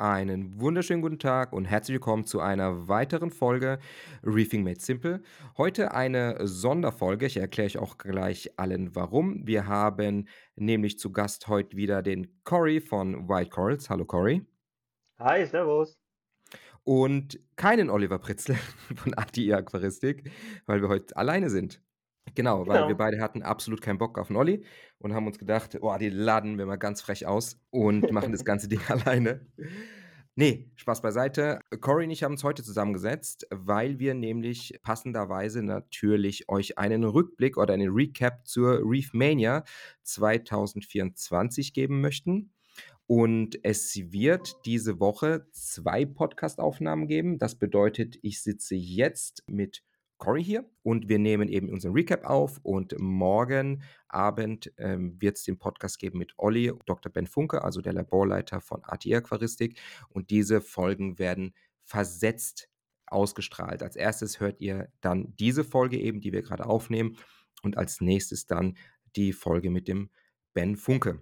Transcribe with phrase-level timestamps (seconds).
[0.00, 3.78] Einen wunderschönen guten Tag und herzlich willkommen zu einer weiteren Folge
[4.22, 5.20] Reefing Made Simple.
[5.58, 7.26] Heute eine Sonderfolge.
[7.26, 9.46] Ich erkläre euch auch gleich allen warum.
[9.46, 13.90] Wir haben nämlich zu Gast heute wieder den Cory von White Corals.
[13.90, 14.46] Hallo Cory.
[15.18, 15.98] Hi, servus.
[16.82, 18.56] Und keinen Oliver Pritzel
[18.96, 20.30] von ATI Aquaristik,
[20.64, 21.82] weil wir heute alleine sind.
[22.34, 22.96] Genau, weil wir Genau.
[22.96, 24.64] beide hatten absolut keinen Bock auf 'n Olli
[24.98, 28.44] und haben uns gedacht: „Oh, den laden wir mal ganz frech aus und machen das
[28.44, 29.46] ganze Ding alleine.“
[30.36, 31.60] Ne, Spaß beiseite.
[31.80, 37.56] Cory und ich haben uns heute zusammengesetzt, weil wir nämlich passenderweise natürlich euch einen Rückblick
[37.58, 39.64] oder einen Recap zur Reefmania
[40.04, 42.52] 2024 geben möchten.
[43.06, 47.38] Und es wird diese Woche 2 Podcastaufnahmen geben.
[47.38, 49.82] Das bedeutet, ich sitze jetzt mit
[50.20, 55.58] Cory hier und wir nehmen eben unseren Recap auf und morgen Abend, ähm, wird's den
[55.58, 57.10] Podcast geben mit Olli, Dr.
[57.10, 62.68] Ben Funke, also der Laborleiter von ATI Aquaristik und diese Folgen werden versetzt
[63.06, 63.82] ausgestrahlt.
[63.82, 67.16] Als Erstes hört ihr dann diese Folge eben, die wir grade aufnehmen
[67.62, 68.76] und als Nächstes dann
[69.16, 70.10] die Folge mit dem
[70.52, 71.20] Ben Funke.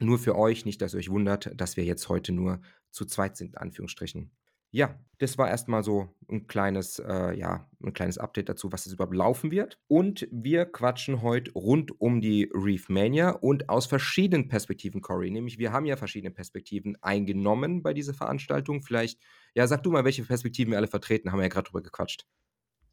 [0.00, 3.36] Nur für euch, nicht, dass ihr euch wundert, dass wir jetzt heute nur zu zweit
[3.36, 4.32] sind in Anführungsstrichen.
[4.76, 8.84] Ja, das war erst mal so 'n kleines äh, ja, 'n kleines Update dazu, was
[8.84, 9.78] jetzt überhaupt laufen wird.
[9.86, 15.30] Und wir quatschen heute rund um die Reefmania und aus verschiedenen Perspektiven, Cory.
[15.30, 18.82] Nämlich wir haben ja verschiedene Perspektiven eingenommen bei dieser Veranstaltung.
[18.82, 19.20] Vielleicht,
[19.54, 22.26] ja, sag du mal, welche Perspektiven wir alle vertreten, haben wir ja grad drüber gequatscht.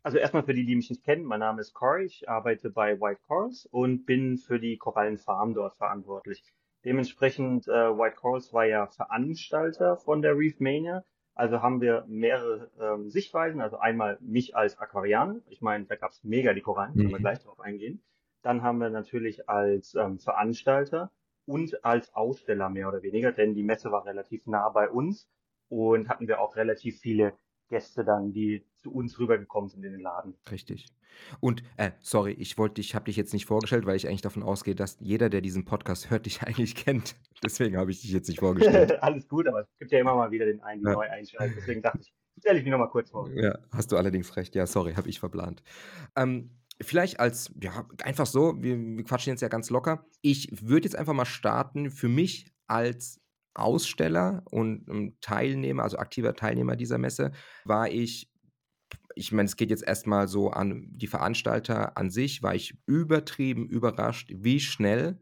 [0.04, 2.70] Also, erst mal für die, die mich nicht kennen, mein Name ist Cory, ich arbeite
[2.72, 6.44] bei White Corals und bin für die Korallenfarm dort verantwortlich.
[6.86, 11.04] Dementsprechend, äh, White Corals war ja Veranstalter von der Reefmania,
[11.36, 13.62] also haben wir mehrere, ähm, Sichtweisen.
[13.62, 15.42] Also einmal mich als Aquarianer.
[15.50, 17.22] Ich meine, da gab's mega die Korallen, können wir Mhm.
[17.22, 18.04] gleich drauf eingehen.
[18.42, 21.12] Dann haben wir natürlich als, ähm, Veranstalter
[21.46, 25.30] und als Aussteller mehr oder weniger, denn die Messe war relativ nah bei uns
[25.70, 27.34] und hatten wir auch relativ viele
[27.72, 30.36] Gäste dann, die zu uns rübergekommen sind in den Laden.
[30.52, 30.86] Richtig.
[31.40, 34.44] Und, äh, sorry, ich wollte dich habe dich jetzt nicht vorgestellt, weil ich eigentlich davon
[34.44, 37.16] ausgehe, dass jeder, der diesen Podcast hört, dich eigentlich kennt.
[37.44, 38.92] Deswegen habe ich dich jetzt nicht vorgestellt.
[39.04, 40.94] Alles gut, aber es gibt ja immer mal wieder den einen, die Ja.
[40.94, 41.56] neu einschalten.
[41.58, 43.30] Deswegen dachte ich, stelle ich mich noch mal kurz vor.
[43.32, 44.54] Ja, hast du allerdings recht.
[44.56, 45.64] Ja, sorry, habe ich verplant.
[46.16, 50.06] Ähm, vielleicht als ja, einfach so, wir wir quatschen jetzt ja ganz locker.
[50.22, 53.21] Ich würde jetzt einfach mal starten für mich als
[53.54, 57.32] Aussteller und, ähm, Teilnehmer, also aktiver Teilnehmer dieser Messe,
[57.66, 58.30] war ich
[59.16, 62.78] ich meine, es geht jetzt erst mal so an die Veranstalter an sich, war ich
[62.86, 65.20] übertrieben überrascht, wie schnell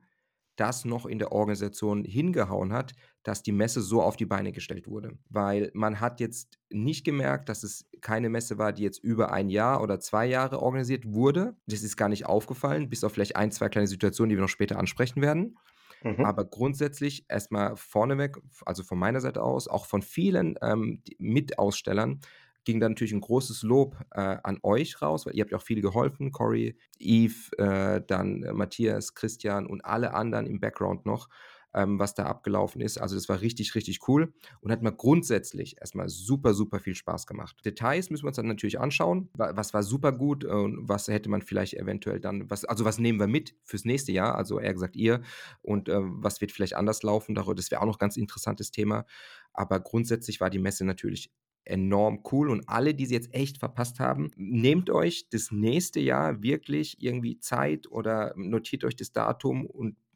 [0.56, 4.88] das noch in der Organisation hingehauen hat, dass die Messe so auf die Beine gestellt
[4.88, 5.18] wurde.
[5.30, 9.52] Weil man hat jetzt nicht gemerkt, dass es keine Messe war, die jetzt über 1
[9.54, 11.56] Jahr oder 2 Jahre organisiert wurde.
[11.68, 14.50] Das ist gar nicht aufgefallen, bis auf vielleicht 1, 2 kleine Situationen, die wir noch
[14.50, 15.56] später ansprechen werden.
[16.04, 16.24] Mhm.
[16.24, 22.20] Aber grundsätzlich erst mal vorneweg, also von meiner Seite aus, auch von vielen, ähm, Mitausstellern
[22.66, 25.64] ging da natürlich 'n großes Lob, äh, an euch raus, weil ihr habt ja auch
[25.64, 31.30] viel geholfen, Cory, Yves, äh, dann Matthias, Christian und alle anderen im Background noch,
[31.74, 32.98] ähm, was da abgelaufen ist.
[32.98, 36.96] Also, das war richtig, richtig cool und hat mal grundsätzlich erst mal super, super viel
[36.96, 37.58] Spaß gemacht.
[37.66, 39.30] Details müssen wir uns dann natürlich anschauen.
[39.34, 43.20] Wa was war supergut und was hätte man vielleicht eventuell dann was also, was nehmen
[43.20, 44.36] wir mit fürs nächste Jahr?
[44.36, 45.22] Also, eher gesagt ihr
[45.62, 47.36] und, ähm, was wird vielleicht anders laufen?
[47.36, 49.06] Das wäre auch noch ganz interessantes Thema.
[49.54, 51.32] Aber grundsätzlich war die Messe natürlich
[51.66, 56.42] enorm cool und alle, die sie jetzt echt verpasst haben, nehmt euch das nächste Jahr
[56.42, 60.09] wirklich irgendwie Zeit oder notiert euch das Datum und äh,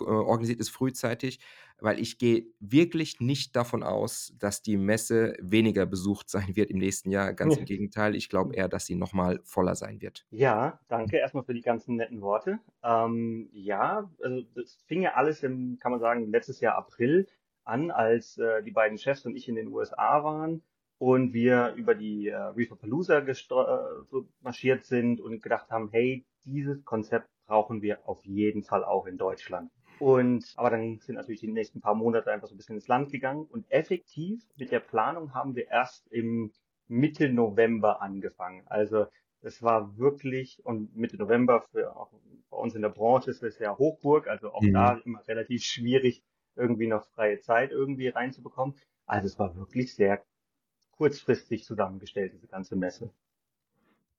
[0.00, 1.40] organisiert es frühzeitig,
[1.80, 6.78] weil ich gehe wirklich nicht davon aus, dass die Messe weniger besucht sein wird im
[6.78, 7.32] nächsten Jahr.
[7.34, 10.26] Ganz im Gegenteil, ich glaube eher, dass sie noch mal voller sein wird.
[10.34, 12.58] Ja, danke erst mal für die ganzen netten Worte.
[12.82, 17.26] Ähm, ja, also, das fing ja alles im kann man sagen, letztes Jahr April
[17.64, 20.62] an, als, äh, die beiden Chefs und ich in den USA waren
[20.98, 26.26] und wir über die, äh, Reefapalooza gestr äh, so marschiert sind und gedacht haben: „Hey,
[26.44, 29.70] dieses Konzept brauchen wir auf jeden Fall auch in Deutschland.“
[30.02, 33.12] Und aber dann sind natürlich die nächsten paar Monate einfach so 'n bisschen ins Land
[33.12, 36.52] gegangen und effektiv mit der Planung haben wir erst im
[36.88, 38.64] Mitte November angefangen.
[38.66, 39.06] Also,
[39.42, 42.12] es war wirklich und Mitte November für auch
[42.50, 45.02] bei uns in der Branche ist das ja Hochburg, also auch da Mhm.
[45.04, 46.24] immer relativ schwierig,
[46.56, 48.74] irgendwie noch freie Zeit irgendwie reinzubekommen.
[49.06, 50.24] Also, es war wirklich sehr
[50.92, 53.14] kurzfristig zusammengestellt, diese ganze Messe.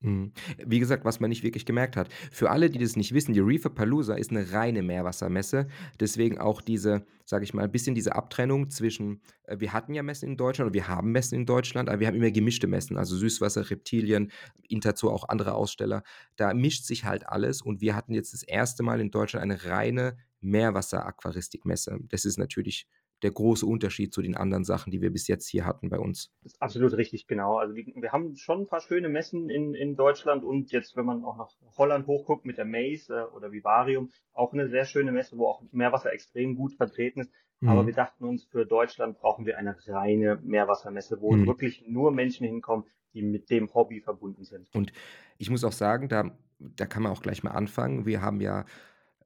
[0.04, 0.34] Mhm.
[0.66, 2.10] Wie gesagt, was man nicht wirklich gemerkt hat.
[2.30, 5.68] Für alle, die das nicht wissen, die Reefapalooza ist 'ne reine Meerwassermesse.
[6.00, 10.28] Deswegen auch diese, sage ich mal, bisschen diese Abtrennung zwischen äh, wir hatten ja Messen
[10.30, 13.16] in Deutschland oder wir haben Messen in Deutschland, aber wir haben immer gemischte Messen, also
[13.16, 14.30] Süßwasser, Reptilien,
[14.68, 16.04] Interzoo, auch andere Aussteller.
[16.36, 18.84] Da mischt sich halt alles und wir hatten jetzt das 1.
[18.84, 22.00] Mal in Deutschland eine reine Meerwasser-Aquaristikmesse.
[22.10, 22.88] Das ist natürlich
[23.24, 26.32] der große Unterschied zu den anderen Sachen, die wir bis jetzt hier hatten bei uns.
[26.44, 27.58] Das ist absolut richtig, genau.
[27.58, 31.06] Also die, wir haben schon ein paar schöne Messen in, in Deutschland und jetzt, wenn
[31.06, 35.12] man auch nach Holland hochguckt mit der Maze äh, oder Vivarium, auch eine sehr schöne
[35.12, 37.32] Messe, wo auch Meerwasser extrem gut vertreten ist.
[37.62, 37.70] Mhm.
[37.70, 41.48] Aber wir dachten uns, für Deutschland brauchen wir eine reine Meerwassermesse, wo mhm.
[41.48, 44.68] wirklich nur Menschen hinkommen, die mit dem Hobby verbunden sind.
[44.74, 44.92] Und
[45.38, 48.06] ich muss auch sagen, da, da kann man auch gleich mal anfangen.
[48.06, 48.66] Wir haben ja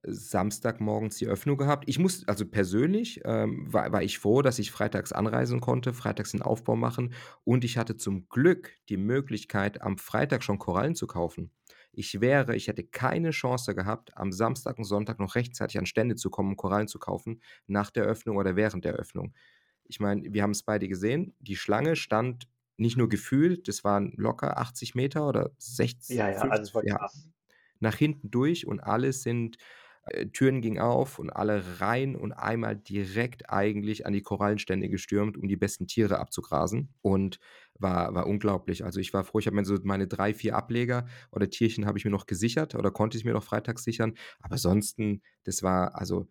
[0.08, 1.84] Samstagmorgens die Öffnung gehabt.
[1.88, 6.32] Ich muss, also persönlich ähm, war, war ich froh, dass ich freitags anreisen konnte, freitags
[6.32, 7.14] den Aufbau machen
[7.44, 11.52] und ich hatte zum Glück die Möglichkeit, am Freitag schon Korallen zu kaufen.
[11.92, 16.16] Ich wäre, ich hätte keine Chance gehabt, am Samstag und Sonntag noch rechtzeitig an Stände
[16.16, 19.34] zu kommen, um Korallen zu kaufen, nach der Öffnung oder während der Öffnung.
[19.84, 21.36] Ich meine, wir haben es beide gesehen.
[21.40, 26.16] Die Schlange stand nicht nur gefühlt, das waren locker 80 Meter oder 60.
[26.16, 27.24] Ja, ja, 50, also es war krass.
[27.26, 27.32] Ja,
[27.80, 29.58] nach hinten durch und alle sind
[30.10, 35.38] äh, Türen gingen auf und alle rein und einmal direkt eigentlich an die Korallenstände gestürmt,
[35.38, 36.90] um die besten Tiere abzugrasen.
[37.02, 37.40] Und
[37.80, 38.84] war, war unglaublich.
[38.84, 41.98] Also ich war froh, ich habe mir so meine drei, vier Ableger oder Tierchen habe
[41.98, 44.16] ich mir noch gesichert oder konnte ich mir noch freitags sichern.
[44.40, 46.28] Aber ansonsten, das war, also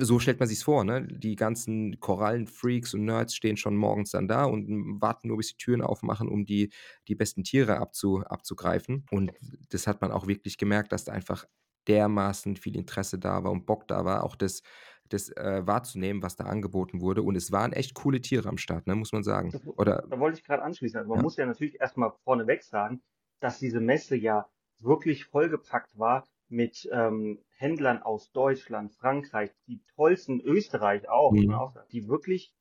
[0.00, 1.06] so stellt man sich's vor, ne?
[1.06, 5.56] Die ganzen Korallenfreaks und Nerds stehen schon morgens dann da und warten nur, bis die
[5.56, 6.72] Türen aufmachen, um die,
[7.06, 9.04] die besten Tiere abzu, abzugreifen.
[9.10, 9.32] Und
[9.70, 11.44] das hat man auch wirklich gemerkt, dass da einfach
[11.88, 14.62] dermaßen viel Interesse da war und Bock da war, auch das,
[15.08, 17.22] das äh, wahrzunehmen, was da angeboten wurde.
[17.22, 19.50] Und es waren echt coole Tiere am Start, ne, muss man sagen.
[19.50, 20.98] Das, Oder, da wollte ich gerade anschließen.
[20.98, 21.22] Also man ja.
[21.22, 23.02] muss ja natürlich erstmal vorneweg sagen,
[23.40, 24.46] dass diese Messe ja
[24.80, 31.52] wirklich vollgepackt war mit ähm, Händlern aus Deutschland, Frankreich, die tollsten Österreich auch, mhm.
[31.52, 32.54] auch die wirklich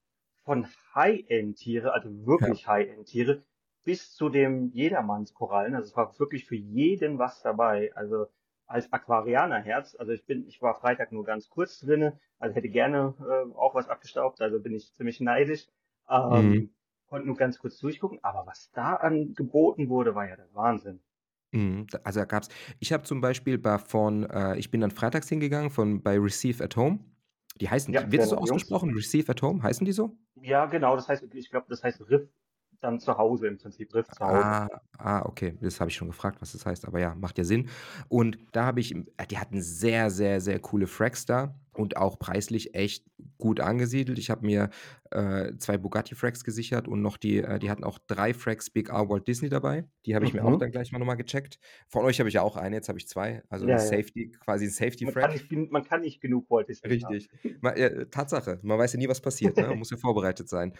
[0.43, 2.67] von High-End-Tiere, also wirklich ja.
[2.69, 3.43] High-End-Tiere,
[3.83, 5.75] bis zu dem Jedermannskorallen.
[5.75, 7.91] Also es war wirklich für jeden was dabei.
[7.95, 8.27] Also
[8.67, 13.15] als Aquarianerherz, also ich bin, ich war Freitag nur ganz kurz drinne, also hätte gerne
[13.19, 15.67] äh, auch was abgestaubt, also bin ich ziemlich neidisch.
[16.09, 16.69] Ähm, mhm.
[17.07, 20.99] Konnte nur ganz kurz durchgucken, aber was da angeboten wurde, war ja der Wahnsinn.
[21.53, 22.49] Mhm, also da gab's
[22.79, 26.61] ich habe zum Beispiel bei von äh, ich bin dann freitags hingegangen von bei Receive
[26.61, 26.99] at Home.
[27.61, 28.93] Die heißen Ja, wird das so ausgesprochen?
[28.93, 30.17] Receive at Home, heißen die so?
[30.41, 32.29] Ja, genau, das heißt, ich glaube, das heißt Riff
[32.81, 34.43] dann zu Hause im Prinzip, Riff zu Hause.
[34.43, 35.57] Ah, ah, okay.
[35.61, 37.69] Das habe ich schon gefragt, was das heißt, aber ja, macht ja Sinn.
[38.07, 42.17] Und da habe ich, äh, die hatten sehr, sehr, sehr coole Fracks da und auch
[42.19, 43.05] preislich echt
[43.37, 44.17] gut angesiedelt.
[44.17, 44.69] Ich habe mir
[45.11, 48.89] äh, zwei Bugatti Fracks gesichert und noch die, äh, die hatten auch drei Fracks Big
[48.89, 49.85] R Walt Disney dabei.
[50.05, 50.39] Die habe ich mhm.
[50.39, 50.59] mir auch mhm.
[50.59, 51.59] dann gleich mal nochmal gecheckt.
[51.87, 53.43] Von euch habe ich ja auch eine, jetzt habe ich zwei.
[53.49, 54.39] Also ja, Safety, ja.
[54.39, 55.23] quasi ein Safety man Frack.
[55.23, 56.89] Kann nicht, man kann nicht genug Walt Disney.
[56.89, 57.29] Richtig.
[57.61, 59.55] Man, ja, Tatsache, man weiß ja nie, was passiert.
[59.57, 59.67] ne?
[59.67, 60.73] Man muss ja vorbereitet sein.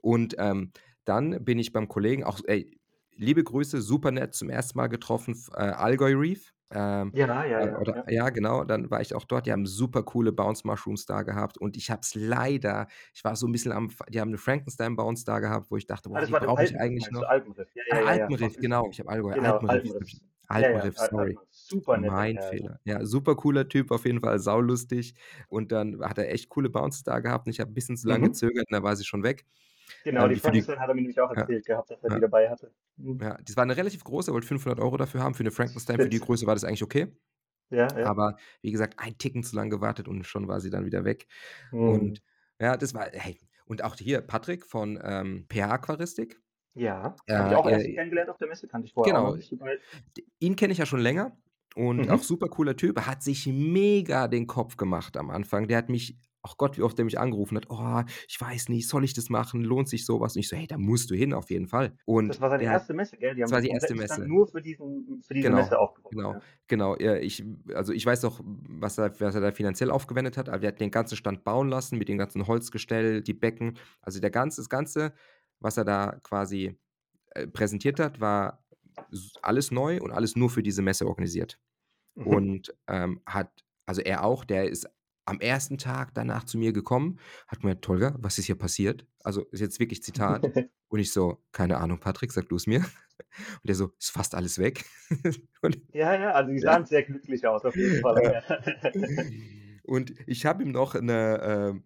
[0.00, 0.72] Und ähm,
[1.04, 2.78] dann bin ich beim Kollegen, auch, ey,
[3.16, 6.52] liebe Grüße, super nett, zum ersten Mal getroffen, äh, Allgäu Reef.
[6.70, 8.24] Ähm, ja, ja, ja, oder, ja.
[8.24, 8.30] ja.
[8.30, 9.46] genau, dann war ich auch dort.
[9.46, 13.36] Die haben super coole Bounce Mushrooms da gehabt und ich habe es leider, ich war
[13.36, 16.18] so ein bisschen am, die haben eine Frankenstein Bounce da gehabt, wo ich dachte, boah,
[16.18, 17.22] ah, die brauche ich eigentlich noch.
[17.22, 20.20] Alpenriff, ja, ja, ah, Alpenriff, genau, ich habe Allgäu, genau, Alpenriff.
[20.48, 21.38] Alpenriff, Alpenriff sorry.
[21.50, 22.10] Super nett.
[22.10, 22.80] Mein Fehler.
[22.84, 25.14] Ja, super cooler Typ, auf jeden Fall saulustig.
[25.48, 28.08] Und dann hat er echt coole Bounces da gehabt und ich habe ein bisschen zu
[28.08, 28.32] lange mhm.
[28.32, 29.44] gezögert und da war sie schon weg.
[30.04, 32.14] Genau, ähm, die Frankenstein hat er mir nämlich auch erzählt ja, gehabt, dass er ja,
[32.16, 32.72] die dabei hatte.
[32.96, 33.18] Mhm.
[33.20, 35.34] Ja, das war eine relativ große, er wollte 500 Euro dafür haben.
[35.34, 37.08] Für eine Frankenstein, für die Größe war das eigentlich okay.
[37.70, 38.06] Ja, ja.
[38.06, 41.26] Aber wie gesagt, ein Ticken zu lang gewartet und schon war sie dann wieder weg.
[41.72, 41.88] Mhm.
[41.88, 42.22] Und
[42.60, 46.40] ja, das war, hey, und auch hier Patrick von ähm, PH Aquaristik.
[46.74, 49.36] Ja, äh, habe ich auch erst kennengelernt auf der Messe, kannte ich vorher genau, auch
[49.36, 49.52] nicht.
[50.40, 51.36] Ihn kenne ich ja schon länger
[51.76, 52.10] und mhm.
[52.10, 52.96] auch super cooler Typ.
[52.98, 55.68] Er hat sich mega den Kopf gemacht am Anfang.
[55.68, 58.88] Der hat mich ach Gott, wie oft der mich angerufen hat, oh, ich weiß nicht,
[58.88, 60.36] soll ich das machen, lohnt sich sowas?
[60.36, 61.96] Und ich so, hey, da musst du hin, auf jeden Fall.
[62.04, 63.34] Und das war seine erste Messe, gell?
[63.34, 64.26] Die das war die erste Messe.
[64.26, 66.12] nur für, diesen, für diese genau, Messe aufgebaut.
[66.12, 66.40] Genau, ja.
[66.68, 66.96] genau.
[66.98, 70.58] Ja, ich, also ich weiß doch, was er, was er da finanziell aufgewendet hat, aber
[70.58, 74.30] der hat den ganzen Stand bauen lassen, mit dem ganzen Holzgestell, die Becken, also der
[74.30, 75.14] ganze, das Ganze,
[75.60, 76.76] was er da quasi
[77.30, 78.64] äh, präsentiert hat, war
[79.42, 81.58] alles neu und alles nur für diese Messe organisiert.
[82.14, 82.26] Mhm.
[82.26, 84.88] Und ähm, hat, also er auch, der ist
[85.24, 89.06] am ersten Tag danach zu mir gekommen, hat mir, Tolga, was ist hier passiert?
[89.22, 90.44] Also ist jetzt wirklich Zitat.
[90.88, 92.80] Und ich so, keine Ahnung, Patrick, sag du es mir.
[92.80, 94.84] Und der so, ist fast alles weg.
[95.62, 96.86] Und, ja, ja, also die sahen ja.
[96.86, 98.42] sehr glücklich aus, auf jeden Fall.
[99.82, 101.80] Und ich habe ihm noch eine, äh,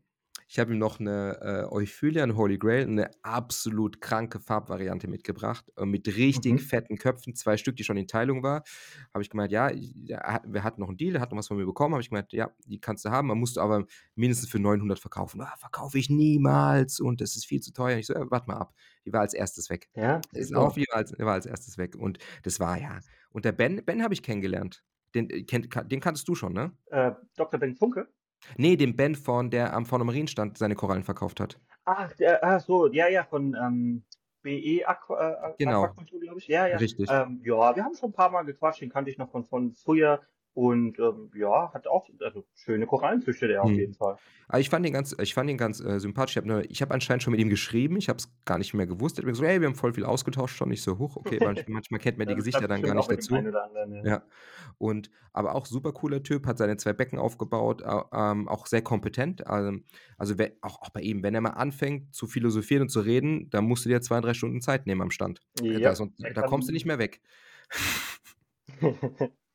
[0.51, 5.85] ich habe ihm noch eine äh, Euphyllian Holy Grail, eine absolut kranke Farbvariante mitgebracht, äh,
[5.85, 6.59] mit richtig mhm.
[6.59, 8.65] fetten Köpfen, zwei Stück, die schon in Teilung war.
[9.13, 11.93] Habe ich gemeint, ja, wir hatten noch einen Deal, hat noch was von mir bekommen.
[11.93, 14.99] Habe ich gemeint, ja, die kannst du haben, man musst du aber mindestens für 900
[14.99, 15.43] verkaufen.
[15.43, 17.99] Ah, verkaufe ich niemals und das ist viel zu teuer.
[17.99, 18.73] Ich so, ja, warte mal ab.
[19.05, 19.91] Die war als erstes weg.
[19.95, 21.95] Ja, ist auch wie als, war als erstes weg.
[21.95, 23.01] Und das war ja.
[23.31, 24.83] Und der Ben, Ben habe ich kennengelernt.
[25.15, 26.73] Den, äh, den kanntest du schon, ne?
[26.87, 27.61] Äh, Dr.
[27.61, 28.09] Ben Funke?
[28.57, 31.59] Ne, dem Ben von der am vorne Marienstand seine Korallen verkauft hat.
[31.85, 34.05] Ach, der ach so, ja, ja, von, ähm,
[34.43, 36.49] BE Aqua äh, Genau, Aquakultur, glaube ich.
[36.49, 36.77] Ja, ja.
[36.77, 37.09] richtig.
[37.11, 39.73] Ähm, ja, wir haben schon ein paar Mal gequatscht, den kannte ich noch von von
[39.73, 40.21] früher
[40.59, 44.19] und, ähm, ja, hat auch also, schöne Korallen züchtet er auf jeden Fall.
[44.49, 46.37] Aber ich fand ihn ganz ich fand ihn ganz, äh, sympathisch.
[46.37, 48.87] Ich habe ich habe anscheinend schon mit ihm geschrieben, ich habe es gar nicht mehr
[48.87, 49.17] gewusst.
[49.19, 51.41] Er hat mir gesagt: „Hey, wir haben voll viel ausgetauscht schon.“ Ich so: „Huch, okay.“
[51.41, 53.51] Manch manchmal kennt man die Gesichter dann gar nicht dazu.
[53.57, 54.07] anderen, ja.
[54.07, 54.23] Ja.
[54.79, 59.43] Und aber auch super cooler Typ, hat seine 2 Becken aufgebaut, ähm, auch sehr kompetent.
[59.49, 59.85] Ähm,
[60.19, 63.51] also we auch auch bei ihm, wenn er mal anfängt zu philosophieren und zu reden,
[63.51, 65.41] dann musst du dir 2, 3 Stunden Zeit nehmen am Stand.
[65.83, 67.21] Da Ja, sonst er da kommst du nicht mehr weg.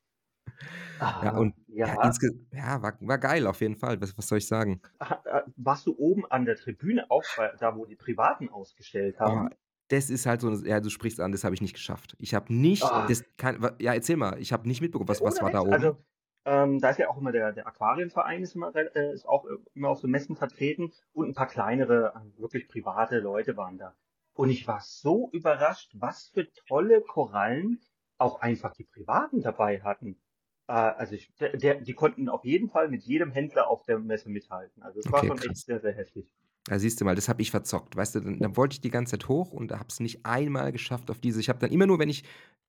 [1.20, 2.14] Ja, Ah, und ja, ja.
[2.52, 4.00] ja, war war geil auf jeden Fall.
[4.00, 4.80] Was was soll ich sagen?
[5.00, 9.20] Ha äh, warst du oben an der Tribüne auch bei da, wo die Privaten ausgestellt
[9.20, 9.54] Oh, haben?
[9.88, 12.14] das ist halt so ja, du sprichst an, das habe ich nicht geschafft.
[12.18, 13.08] Ich habe nicht Ah.
[13.08, 14.38] das kann ja, erzähl mal.
[14.40, 15.92] Ich habe nicht mitbekommen, was was war da oben?
[15.92, 16.04] also,
[16.44, 19.56] ähm, da ist ja auch immer der der Aquarienverein ist immer äh, ist auch, äh,
[19.74, 23.96] immer auf so Messen vertreten und 'n paar kleinere, äh, wirklich private Leute waren da.
[24.34, 27.80] Und ich war so überrascht, was für tolle Korallen
[28.18, 30.20] auch einfach die Privaten dabei hatten.
[30.68, 33.98] Äh, also ich der der die konnten auf jeden Fall mit jedem Händler auf der
[33.98, 34.82] Messe mithalten.
[34.82, 35.66] Also, es war Okay, schon echt krass.
[35.66, 36.30] sehr, sehr heftig.
[36.68, 37.94] Ja, siehst du mal, das habe ich verzockt.
[37.94, 40.72] Weißt du, dann dann wollte ich die ganze Zeit hoch und habe es nicht einmal
[40.72, 42.24] geschafft auf diese ich habe dann immer nur, wenn ich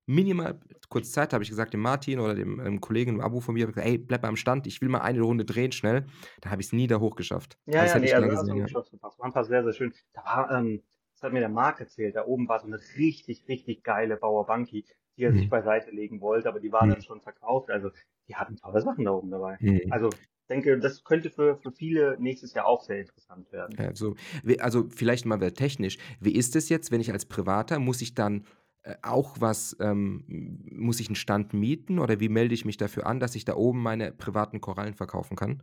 [0.06, 0.60] minimal
[0.90, 3.66] kurz Zeit habe ich gesagt dem Martin oder dem, ähm, Kollegen, 'n Abo von mir,
[3.66, 6.06] gesagt: „Ey, bleib mal am Stand, ich will mal eine Runde drehen schnell.“
[6.42, 7.58] Da habe ich's nie da hoch geschafft.
[7.68, 8.66] Ja, das ja, ne, ich also da gesehen, ja.
[8.72, 9.18] was verpasst.
[9.18, 9.92] War 'n paar sehr, sehr schön.
[10.12, 10.82] Da war, ähm
[11.14, 14.46] das hat mir der Marc erzählt, da oben war so 'ne richtig, richtig geile Bauer
[14.46, 14.84] Banki,
[15.16, 15.50] die er sich Mhm.
[15.50, 16.92] beiseite legen wollte, aber die waren Mhm.
[16.92, 17.70] dann schon verkauft.
[17.70, 17.90] Also,
[18.28, 19.58] die hatten tolle Sachen da oben dabei.
[19.60, 19.88] Mhm.
[19.88, 20.18] Also,
[20.50, 23.78] denke, das könnte für für viele nächstes Jahr auch sehr interessant werden.
[23.78, 25.98] Ja, so wie also, vielleicht mal wieder technisch.
[26.20, 28.44] Wie ist es jetzt, wenn ich als Privater muss ich dann,
[28.82, 30.24] äh, auch was ähm,
[30.70, 33.56] muss ich 'n Stand mieten oder wie melde ich mich dafür an, dass ich da
[33.56, 35.62] oben meine privaten Korallen verkaufen kann?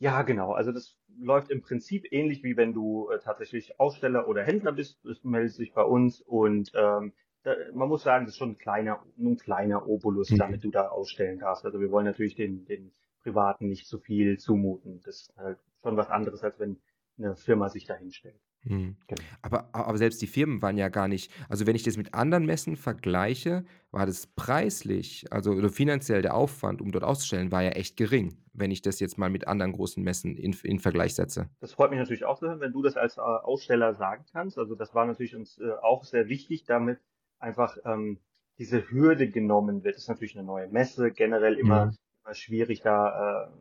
[0.00, 0.52] Ja, genau.
[0.52, 4.98] Also, das läuft im Prinzip ähnlich, wie wenn du, äh, tatsächlich Aussteller oder Händler bist.
[5.04, 7.12] Das meldest dich bei uns und, ähm,
[7.44, 10.36] da man muss sagen, das ist schon 'n kleiner 'n kleiner Obolus, Mhm.
[10.36, 11.64] damit du da ausstellen darfst.
[11.64, 15.00] Also, wir wollen natürlich den den Privaten nicht zu viel zumuten.
[15.04, 16.80] Das ist halt schon was anderes, als wenn
[17.16, 18.40] 'ne Firma sich da hinstellt.
[18.64, 18.96] Mhm.
[19.08, 19.32] Genau.
[19.42, 22.46] Aber aber selbst die Firmen waren ja gar nicht also, wenn ich das mit anderen
[22.46, 27.70] Messen vergleiche, war das preislich, also oder finanziell der Aufwand, um dort auszustellen, war ja
[27.70, 31.52] echt gering, wenn ich das jetzt mal mit anderen großen Messen in in Vergleich setze.
[31.62, 34.58] Das freut mich natürlich auch zu hören, wenn du das als, äh, Aussteller sagen kannst.
[34.58, 36.98] Also, das war natürlich uns, äh, auch sehr wichtig, damit
[37.42, 38.20] einfach, ähm,
[38.58, 39.96] diese Hürde genommen wird.
[39.96, 41.96] Ist natürlich 'ne neue Messe, generell immer Mhm.
[42.24, 43.52] immer schwierig, da, äh,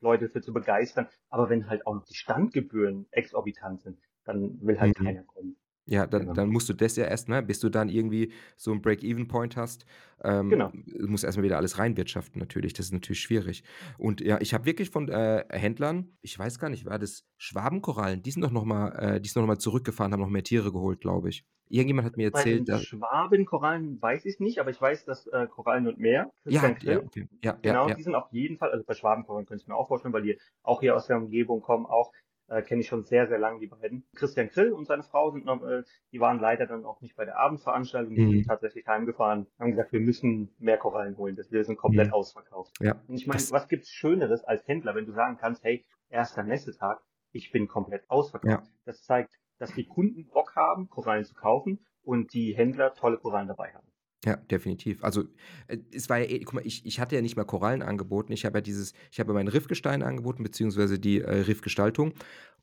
[0.00, 1.08] Leute für zu begeistern.
[1.30, 5.16] Aber wenn halt auch noch die Standgebühren exorbitant sind, dann will halt Mhm.
[5.16, 5.56] keiner kommen.
[5.88, 6.34] Ja, dann Genau.
[6.34, 9.86] dann musst du das ja erst ne, bis du dann irgendwie so 'n Break-even-Point hast,
[10.24, 10.76] ähm, Genau.
[11.08, 12.72] musst du erst mal wieder alles reinwirtschaften natürlich.
[12.72, 13.62] Das ist natürlich schwierig.
[13.96, 18.22] Und ja, ich habe wirklich von, äh, Händlern ich weiß gar nicht, war das Schwabenkorallen?
[18.22, 20.42] Die sind doch noch mal äh, die sind doch noch mal zurückgefahren, haben noch mehr
[20.42, 21.44] Tiere geholt, glaube ich.
[21.68, 25.46] Irgendjemand hat mir Bei den erzählt, Schwabenkorallen weiß ich's nicht, aber ich weiß, dass, äh,
[25.46, 27.28] Korallen und Meer, Ja, ja, okay.
[27.42, 27.96] Ja, ja, genau, ja.
[27.96, 30.38] die sind auf jeden Fall also, bei Schwabenkorallen könnte ich's mir auch vorstellen, weil die
[30.62, 32.12] auch hier aus der Umgebung kommen auch,
[32.48, 34.06] äh, kenne ich schon sehr, sehr lang die beiden.
[34.14, 37.24] Christian Grill und seine Frau sind noch äh, die waren leider dann auch nicht bei
[37.24, 38.14] der Abendveranstaltung.
[38.14, 38.46] Die sind Mhm.
[38.46, 41.36] tatsächlich heimgefahren, haben gesagt: „Wir müssen mehr Korallen holen.
[41.36, 42.12] Das wir sind komplett Mhm.
[42.12, 45.84] ausverkauft.“ Ja, Und ich meine, was gibt's Schöneres als Händler, wenn du sagen kannst: „Hey,
[46.08, 46.42] 1.
[46.42, 47.00] Messetag,
[47.32, 48.76] ich bin komplett ausverkauft.“ Ja.
[48.84, 53.48] Das zeigt, dass die Kunden Bock haben, Korallen zu kaufen und die Händler tolle Korallen
[53.48, 53.88] dabei haben.
[54.26, 55.04] Ja, definitiv.
[55.04, 55.24] Also,
[55.68, 58.32] äh, es war ja eh guck mal, ich ich hatte ja nicht mal Korallen angeboten.
[58.32, 62.14] Ich habe ja dieses ich habe ja mein Riffgestein angeboten beziehungsweise die, äh, Riffgestaltung.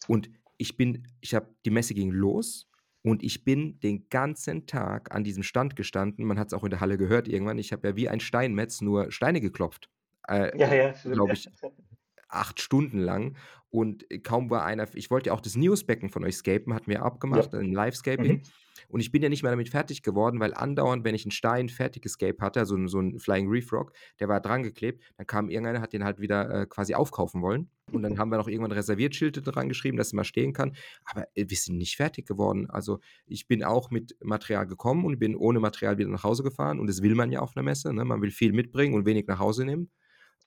[0.08, 2.70] Und ich bin ich habe die Messe ging los
[3.03, 6.25] und ich bin den ganzen Tag an diesem Stand gestanden.
[6.25, 7.58] Man hat's auch in der Halle gehört irgendwann.
[7.60, 9.89] Ich habe ja wie ein Steinmetz nur Steine geklopft,
[10.27, 11.50] äh, Ja, ja, stimmt, glaube ich,
[12.29, 13.38] 8 Stunden lang
[13.70, 17.03] und kaum war einer ich wollte ja auch das Newsbecken von euch scapen, hatten wir
[17.03, 18.41] abgemacht, 'n Live-Scaping.
[18.41, 18.53] Mhm.
[18.89, 21.70] Und ich bin ja nicht mehr damit fertig geworden, weil andauernd, wenn ich 'n Stein
[21.70, 25.50] fertig gescaped hatte, so 'n so 'n Flying Reef Rock, der war drangeklebt, dann kam
[25.50, 27.70] irgendeiner, hat den halt wieder, äh, quasi aufkaufen wollen.
[27.92, 30.75] Und dann haben wir noch irgendwann Reserviert-Schilder dran geschrieben, dass er mal stehen kann.
[31.06, 32.70] Aber, äh, wir sind nicht fertig geworden.
[32.70, 36.80] Also, ich bin auch mit Material gekommen und bin ohne Material wieder nach Hause gefahren
[36.80, 38.03] und das will man ja auf 'ner Messe, ne?
[38.06, 39.92] Man will viel mitbringen und wenig nach Hause nehmen.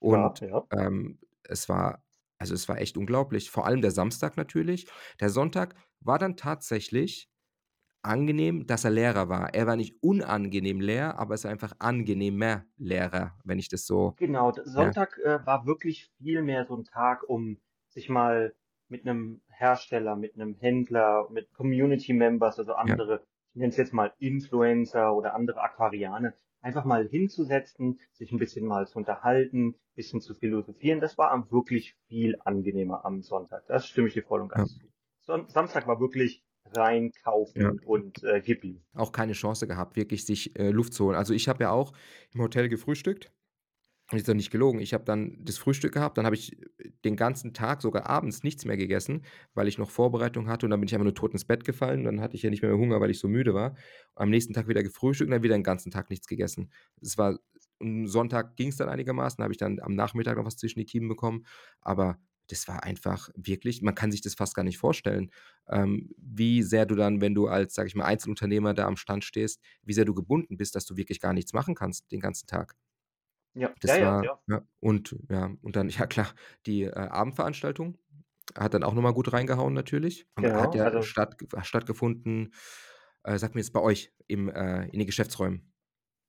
[0.00, 0.66] Und, ja.
[0.72, 2.02] ähm, es war
[2.38, 3.50] also, es war echt unglaublich.
[3.50, 4.86] Vor allem der Samstag natürlich.
[5.20, 7.30] Der Sonntag war dann tatsächlich
[8.06, 9.54] angenehm, dass er leerer war.
[9.54, 14.16] Er war nicht unangenehm leer, aber es war einfach angenehmer leerer, wenn ich das so
[14.18, 14.92] Genau, d ja.
[14.94, 18.54] Sonntag, äh, war wirklich viel mehr so 'n Tag, um sich mal
[18.88, 22.96] mit 'nem Hersteller, mit 'nem Händler, mit Community Members, also Ja.
[22.96, 26.32] andere nenne es jetzt mal Influencer oder andere Aquarianer,
[26.62, 31.00] einfach mal hinzusetzen, sich ein bisschen mal zu unterhalten, ein bisschen zu philosophieren.
[31.00, 33.66] Das war wirklich viel angenehmer am Sonntag.
[33.66, 34.90] Das stimme ich dir voll und ganz zu.
[35.26, 35.46] Ja.
[35.48, 36.42] Samstag war wirklich
[36.76, 37.72] reinkaufen ja.
[37.84, 38.82] und äh, gib ihm.
[38.94, 41.16] Auch keine Chance gehabt, wirklich sich äh, Luft zu holen.
[41.16, 41.92] Also ich habe ja auch
[42.32, 43.32] im Hotel gefrühstückt
[44.10, 44.80] und ist doch nicht gelogen.
[44.80, 46.56] Ich habe dann das Frühstück gehabt, dann habe ich
[47.04, 50.80] den ganzen Tag, sogar abends, nichts mehr gegessen, weil ich noch Vorbereitung hatte und dann
[50.80, 52.04] bin ich einfach nur tot ins Bett gefallen.
[52.04, 53.74] Dann hatte ich ja nicht mehr, mehr Hunger, weil ich so müde war.
[54.14, 56.70] Am nächsten Tag wieder gefrühstückt und dann wieder den ganzen Tag nichts gegessen.
[57.00, 57.38] Es war
[57.80, 60.86] am Sonntag ging es dann einigermaßen, habe ich dann am Nachmittag noch was zwischen die
[60.86, 61.44] Kiemen bekommen,
[61.80, 65.30] aber das war einfach wirklich, man kann sich das fast gar nicht vorstellen,
[65.68, 69.24] ähm, wie sehr du dann, wenn du als, sage ich mal, Einzelunternehmer da am Stand
[69.24, 72.46] stehst, wie sehr du gebunden bist, dass du wirklich gar nichts machen kannst den ganzen
[72.46, 72.74] Tag.
[73.54, 74.40] Ja, Das ja, war ja.
[74.48, 76.34] ja, und ja, und dann, ja klar,
[76.66, 77.98] die, äh, Abendveranstaltung
[78.56, 80.26] hat dann auch noch mal gut reingehauen natürlich.
[80.36, 82.54] hat Genau, ja also statt stattgefunden,
[83.24, 85.72] äh, sag mir jetzt bei euch im, äh in den Geschäftsräumen.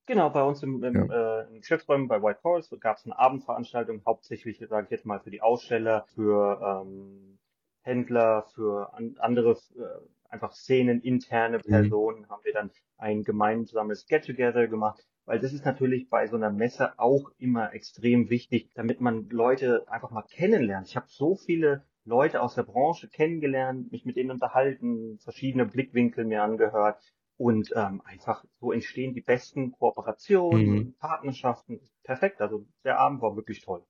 [0.08, 1.04] Genau, bei uns im, Ja.
[1.04, 5.06] im, äh, in Geschäftsräumen bei White Horse gab es eine Abendveranstaltung, hauptsächlich, sage ich jetzt
[5.06, 7.38] mal, für die Aussteller, für ähm,
[7.82, 11.62] Händler, für an, andere äh, einfach Szenen, interne Mhm.
[11.68, 16.52] Personen, haben wir dann ein gemeinsames Get-Together gemacht, weil das ist natürlich bei so einer
[16.52, 20.88] Messe auch immer extrem wichtig, damit man Leute einfach mal kennenlernt.
[20.88, 26.24] Ich habe so viele Leute aus der Branche kennengelernt, mich mit denen unterhalten, verschiedene Blickwinkel
[26.24, 26.98] mir angehört.
[27.38, 30.88] Und ähm, einfach so entstehen die besten Kooperationen Mhm.
[30.88, 31.82] und Partnerschaften.
[32.04, 32.42] Perfekt.
[32.42, 33.86] Also der Abend war wirklich toll.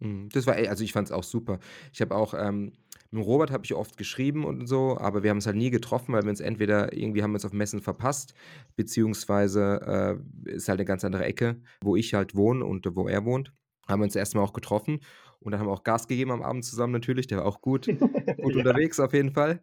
[0.00, 0.28] Mhm.
[0.32, 1.58] Das war ey, also ich fand es auch super.
[1.92, 2.72] Ich habe auch, ähm
[3.10, 6.12] mit Robert habe ich oft geschrieben und so, aber wir haben uns halt nie getroffen,
[6.14, 8.34] weil wir uns entweder irgendwie haben wir uns auf Messen verpasst,
[8.74, 13.24] beziehungsweise, äh, ist halt 'ne ganz andere Ecke, wo ich halt wohne und wo er
[13.24, 13.52] wohnt.
[13.86, 14.98] Haben wir uns erst mal auch getroffen
[15.44, 17.26] und dann haben wir auch Gas gegeben am Abend zusammen natürlich.
[17.28, 17.90] Der war auch gut
[18.40, 19.62] gut Ja, unterwegs auf jeden Fall.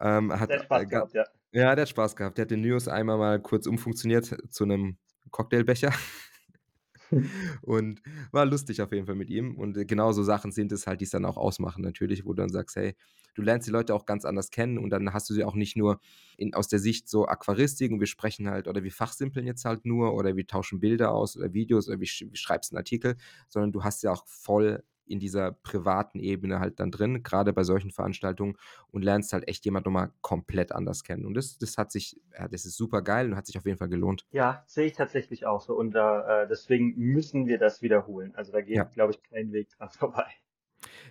[0.00, 1.24] Ähm, hat, der hat äh, Spaß ga gehabt, ja.
[1.52, 2.38] ja, der hat Spaß gehabt.
[2.38, 4.98] Der hat den News einmal mal kurz umfunktioniert zu 'nem
[5.30, 5.92] Cocktailbecher.
[7.62, 8.02] Und
[8.32, 9.56] war lustig auf jeden Fall mit ihm.
[9.56, 12.42] Und, äh, genau so Sachen sind es halt, die's dann auch ausmachen natürlich, wo du
[12.42, 12.94] dann sagst: „Hey“
[13.34, 15.76] du lernst die Leute auch ganz anders kennen und dann hast du sie auch nicht
[15.76, 16.00] nur
[16.36, 19.84] in aus der Sicht so Aquaristik und wir sprechen halt oder wir fachsimpeln jetzt halt
[19.86, 23.16] nur oder wir tauschen Bilder aus oder Videos oder wie sch wie schreibst 'n Artikel,
[23.48, 27.64] sondern du hast ja auch voll in dieser privaten Ebene halt dann drin, grade bei
[27.64, 28.56] solchen Veranstaltungen
[28.88, 31.26] und lernst halt echt jemand noch mal komplett anders kennen.
[31.26, 33.88] Und das das hat sich ja, das ist supergeil und hat sich auf jeden Fall
[33.88, 34.26] gelohnt.
[34.30, 35.76] Ja, sehe ich tatsächlich auch so.
[35.76, 38.34] Und äh, deswegen müssen wir das wiederholen.
[38.34, 38.84] Also da Ja.
[38.84, 40.26] geht, glaube ich, kein Weg dran vorbei.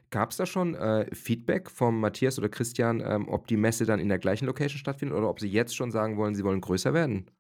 [0.10, 4.10] Gab's da schon, äh, Feedback vom Matthias oder Christian, ähm, ob die Messe dann in
[4.10, 7.32] der gleichen Location stattfindet oder ob sie jetzt schon sagen wollen, sie wollen größer werden?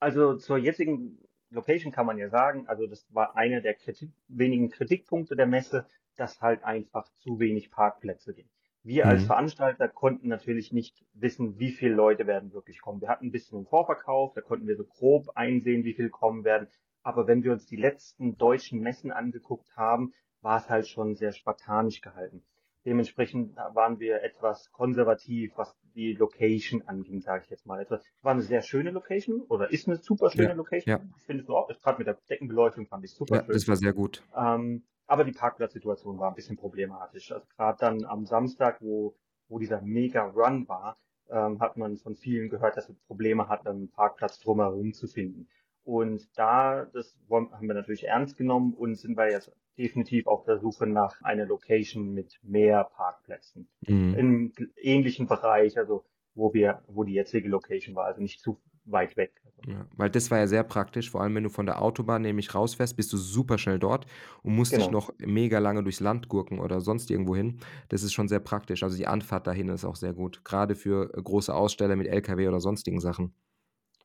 [0.00, 1.18] Also zur jetzigen
[1.50, 5.86] Location kann man ja sagen, also das war einer der Kritik, wenigen Kritikpunkte der Messe,
[6.16, 8.50] dass halt einfach zu wenig Parkplätze gibt.
[8.82, 9.26] Wir als Mhm.
[9.26, 13.00] Veranstalter konnten natürlich nicht wissen, wie viele Leute werden wirklich kommen.
[13.00, 16.44] Wir hatten ein bisschen im Vorverkauf, da konnten wir so grob einsehen, wie viele kommen
[16.44, 16.68] werden.
[17.02, 21.32] Aber wenn wir uns die letzten deutschen Messen angeguckt haben, war es halt schon sehr
[21.32, 22.42] spartanisch gehalten.
[22.88, 27.82] Dementsprechend waren wir etwas konservativ, was die Location anging, sage ich jetzt mal.
[27.82, 30.90] Es war eine sehr schöne Location oder ist eine super schöne Ja, Location.
[30.98, 31.04] ja.
[31.18, 33.52] Ich finde es auch, gerade mit der Deckenbeleuchtung fand ich super Ja, schön.
[33.52, 34.24] das war sehr gut.
[34.34, 37.30] Ähm, aber die Parkplatzsituation war ein bisschen problematisch.
[37.30, 39.14] Also gerade dann am Samstag, wo,
[39.48, 40.96] wo dieser Mega-Run war,
[41.28, 45.46] ähm, hat man von vielen gehört, dass sie Probleme hatten, einen Parkplatz drumherum zu finden.
[45.84, 50.58] Und da, das haben wir natürlich ernst genommen und sind wir jetzt definitiv auf der
[50.58, 53.68] Suche nach einer Location mit mehr Parkplätzen.
[53.86, 54.14] Mhm.
[54.14, 59.16] Im ähnlichen Bereich, also wo wir, wo die jetzige Location war, also nicht zu weit
[59.16, 59.32] weg.
[59.66, 62.54] Ja, weil das war ja sehr praktisch, vor allem wenn du von der Autobahn nämlich
[62.54, 64.06] rausfährst, bist du super schnell dort
[64.42, 64.98] und musst nicht genau.
[64.98, 67.58] noch mega lange durchs Land gurken oder sonst irgendwo hin.
[67.88, 68.82] Das ist schon sehr praktisch.
[68.82, 72.60] Also die Anfahrt dahin ist auch sehr gut, grade für, große Aussteller mit LKW oder
[72.60, 73.34] sonstigen Sachen.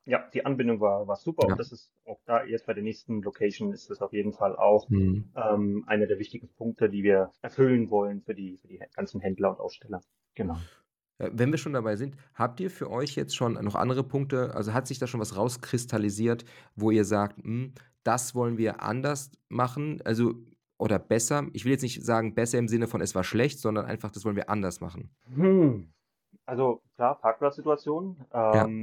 [0.07, 1.47] Ja, die Anbindung war, war super Ja.
[1.47, 4.55] und das ist auch da jetzt bei der nächsten Location ist das auf jeden Fall
[4.57, 5.33] auch Mhm.
[5.35, 9.51] ähm, einer der wichtigen Punkte, die wir erfüllen wollen für die, für die ganzen Händler
[9.51, 10.03] und Aussteller.
[10.35, 10.67] Genau.
[11.19, 14.53] Äh, wenn wir schon dabei sind, habt ihr für euch jetzt schon noch andere Punkte
[14.55, 19.31] also, hat sich da schon was rauskristallisiert, wo ihr sagt: „Hm, das wollen wir anders
[19.49, 20.33] machen“, also
[20.77, 21.47] oder besser?
[21.53, 24.25] Ich will jetzt nicht sagen, besser im Sinne von es war schlecht, sondern einfach, das
[24.25, 25.13] wollen wir anders machen.
[25.27, 25.93] Hm.
[26.45, 28.25] Also klar, Parkplatzsituation.
[28.53, 28.73] Ja.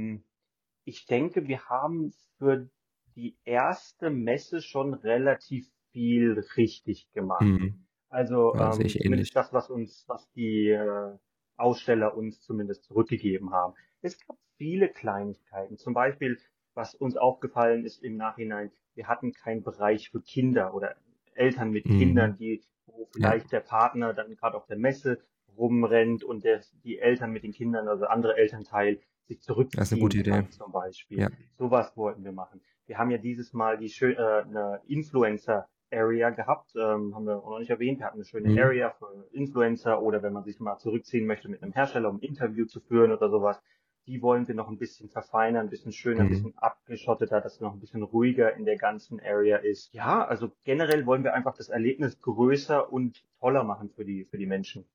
[0.83, 2.69] Ich denke, wir haben für
[3.15, 7.59] die erste Messe schon relativ viel richtig gemacht.
[7.59, 7.87] Mhm.
[8.09, 11.17] Also Ja, ähm, zumindest das, was uns, was die äh,
[11.57, 13.73] Aussteller uns zumindest zurückgegeben haben.
[14.01, 15.77] Es gab viele Kleinigkeiten.
[15.77, 16.39] Zum Beispiel,
[16.73, 20.95] was uns aufgefallen ist im Nachhinein, wir hatten keinen Bereich für Kinder oder
[21.33, 21.91] Eltern mit Mhm.
[21.91, 23.31] Kindern, die, wo Ja.
[23.31, 25.21] vielleicht der Partner dann gerade auf der Messe
[25.57, 29.57] rumrennt und der, die Eltern mit den Kindern, also andere Elternteil, sich Das
[29.87, 30.49] ist eine gute zurückziehen Idee.
[30.49, 31.19] zum Beispiel.
[31.19, 31.29] Ja.
[31.57, 32.61] Sowas wollten wir machen.
[32.87, 37.51] Wir haben ja dieses Mal die schön, äh, eine Influencer-Area gehabt, ähm, haben wir auch
[37.51, 37.99] noch nicht erwähnt.
[37.99, 38.57] Wir hatten eine schöne Mhm.
[38.57, 42.21] Area für Influencer oder wenn man sich mal zurückziehen möchte mit einem Hersteller, um ein
[42.21, 43.61] Interview zu führen oder sowas.
[44.07, 46.29] Die wollen wir noch ein bisschen verfeinern, ein bisschen schöner, ein Mhm.
[46.31, 49.93] bisschen abgeschotteter, dass es noch ein bisschen ruhiger in der ganzen Area ist.
[49.93, 54.37] Ja, also generell wollen wir einfach das Erlebnis größer und toller machen für die, für
[54.37, 54.85] die Menschen.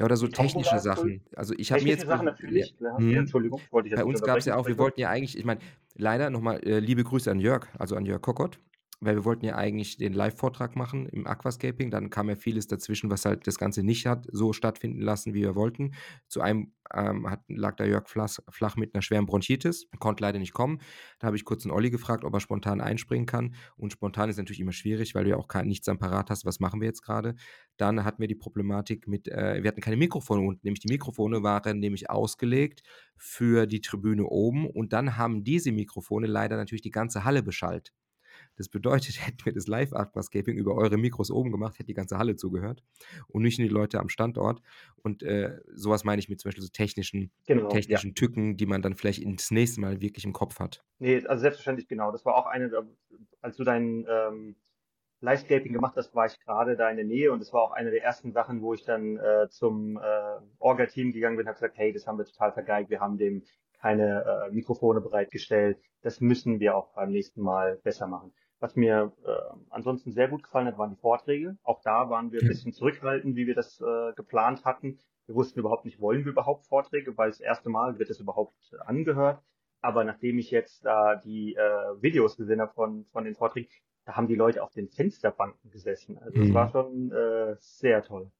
[0.00, 0.80] Ja, oder so Tombola technische cool.
[0.80, 1.20] Sachen.
[1.36, 2.98] Also ich habe mir jetzt Sachen ja, natürlich, klar.
[2.98, 3.16] Ja, mhm.
[3.18, 5.44] Entschuldigung, wollte ich jetzt Bei uns gab es ja auch, wir wollten ja eigentlich, ich
[5.44, 5.60] meine,
[5.94, 8.58] leider nochmal äh, liebe Grüße an Jörg, also an Jörg Kokott,
[9.00, 11.90] weil wir wollten ja eigentlich den Live-Vortrag machen im Aquascaping.
[11.90, 15.42] Dann kam ja vieles dazwischen, was halt das Ganze nicht hat so stattfinden lassen, wie
[15.42, 15.94] wir wollten.
[16.28, 20.38] Zu einem ähm, hat, lag da Jörg flach, flach mit einer schweren Bronchitis, konnte leider
[20.38, 20.80] nicht kommen.
[21.18, 23.54] Da habe ich kurz einen Olli gefragt, ob er spontan einspringen kann.
[23.76, 26.44] Und spontan ist natürlich immer schwierig, weil du ja auch kein, nichts am Parat hast.
[26.44, 27.36] Was machen wir jetzt gerade?
[27.78, 31.42] Dann hatten wir die Problematik mit, äh, wir hatten keine Mikrofone unten, nämlich die Mikrofone
[31.42, 32.82] waren nämlich ausgelegt
[33.16, 37.92] für die Tribüne oben und dann haben diese Mikrofone leider natürlich die ganze Halle beschallt.
[38.60, 42.36] Das bedeutet, hätten wir das Live-Aquascaping über eure Mikros oben gemacht, hätte die ganze Halle
[42.36, 42.82] zugehört
[43.28, 44.60] und nicht nur die Leute am Standort.
[45.02, 47.68] Und äh, sowas meine ich mit zum Beispiel so technischen, Genau, ja.
[47.68, 50.84] technischen Tücken, die man dann vielleicht ins nächste Mal wirklich im Kopf hat.
[50.98, 52.12] Nee, also selbstverständlich genau.
[52.12, 52.70] Das war auch eine,
[53.40, 54.56] als du dein ähm,
[55.22, 57.90] Livescaping gemacht hast, war ich gerade da in der Nähe und es war auch eine
[57.90, 60.00] der ersten Sachen, wo ich dann äh, zum äh,
[60.58, 63.42] Orga-Team gegangen bin und habe gesagt, hey, das haben wir total vergeigt, wir haben dem
[63.80, 65.78] keine äh, Mikrofone bereitgestellt.
[66.02, 68.34] Das müssen wir auch beim nächsten Mal besser machen.
[68.60, 69.30] Was mir äh,
[69.70, 71.56] ansonsten sehr gut gefallen hat, waren die Vorträge.
[71.62, 74.98] Auch da waren wir ein bisschen zurückhaltend, wie wir das äh, geplant hatten.
[75.26, 78.54] Wir wussten überhaupt nicht, wollen wir überhaupt Vorträge, weil das erste Mal wird es überhaupt
[78.72, 79.42] äh, angehört.
[79.80, 83.68] Aber nachdem ich jetzt da die äh, Videos gesehen habe von, von den Vorträgen,
[84.04, 86.18] da haben die Leute auf den Fensterbanken gesessen.
[86.18, 86.54] Also es Mhm.
[86.54, 88.30] war schon äh, sehr toll.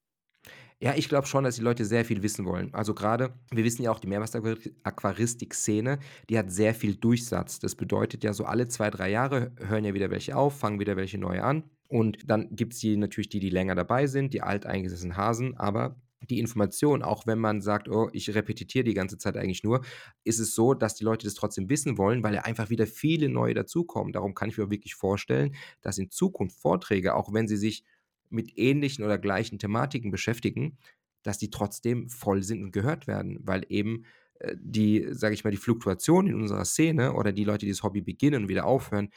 [0.82, 2.72] Ja, ich glaube schon, dass die Leute sehr viel wissen wollen.
[2.72, 5.98] Also gerade, wir wissen ja auch, die Meerwasseraquaristik-Szene,
[6.30, 7.58] die hat sehr viel Durchsatz.
[7.58, 10.96] Das bedeutet ja, so alle zwei, drei Jahre hören ja wieder welche auf, fangen wieder
[10.96, 11.64] welche neue an.
[11.88, 15.96] Und dann gibt es die natürlich die, die länger dabei sind, die alteingesessenen Hasen, aber
[16.28, 19.82] die Information, auch wenn man sagt, oh, ich repetitiere die ganze Zeit eigentlich nur,
[20.24, 23.28] ist es so, dass die Leute das trotzdem wissen wollen, weil ja einfach wieder viele
[23.28, 24.12] neue dazukommen.
[24.12, 27.84] Darum kann ich mir wirklich vorstellen, dass in Zukunft Vorträge, auch wenn sie sich
[28.30, 30.78] mit ähnlichen oder gleichen Thematiken beschäftigen,
[31.22, 34.04] dass die trotzdem voll sind und gehört werden, weil eben
[34.38, 37.82] äh, die, sage ich mal, die Fluktuation in unserer Szene oder die Leute, die das
[37.82, 39.10] Hobby beginnen und wieder aufhören,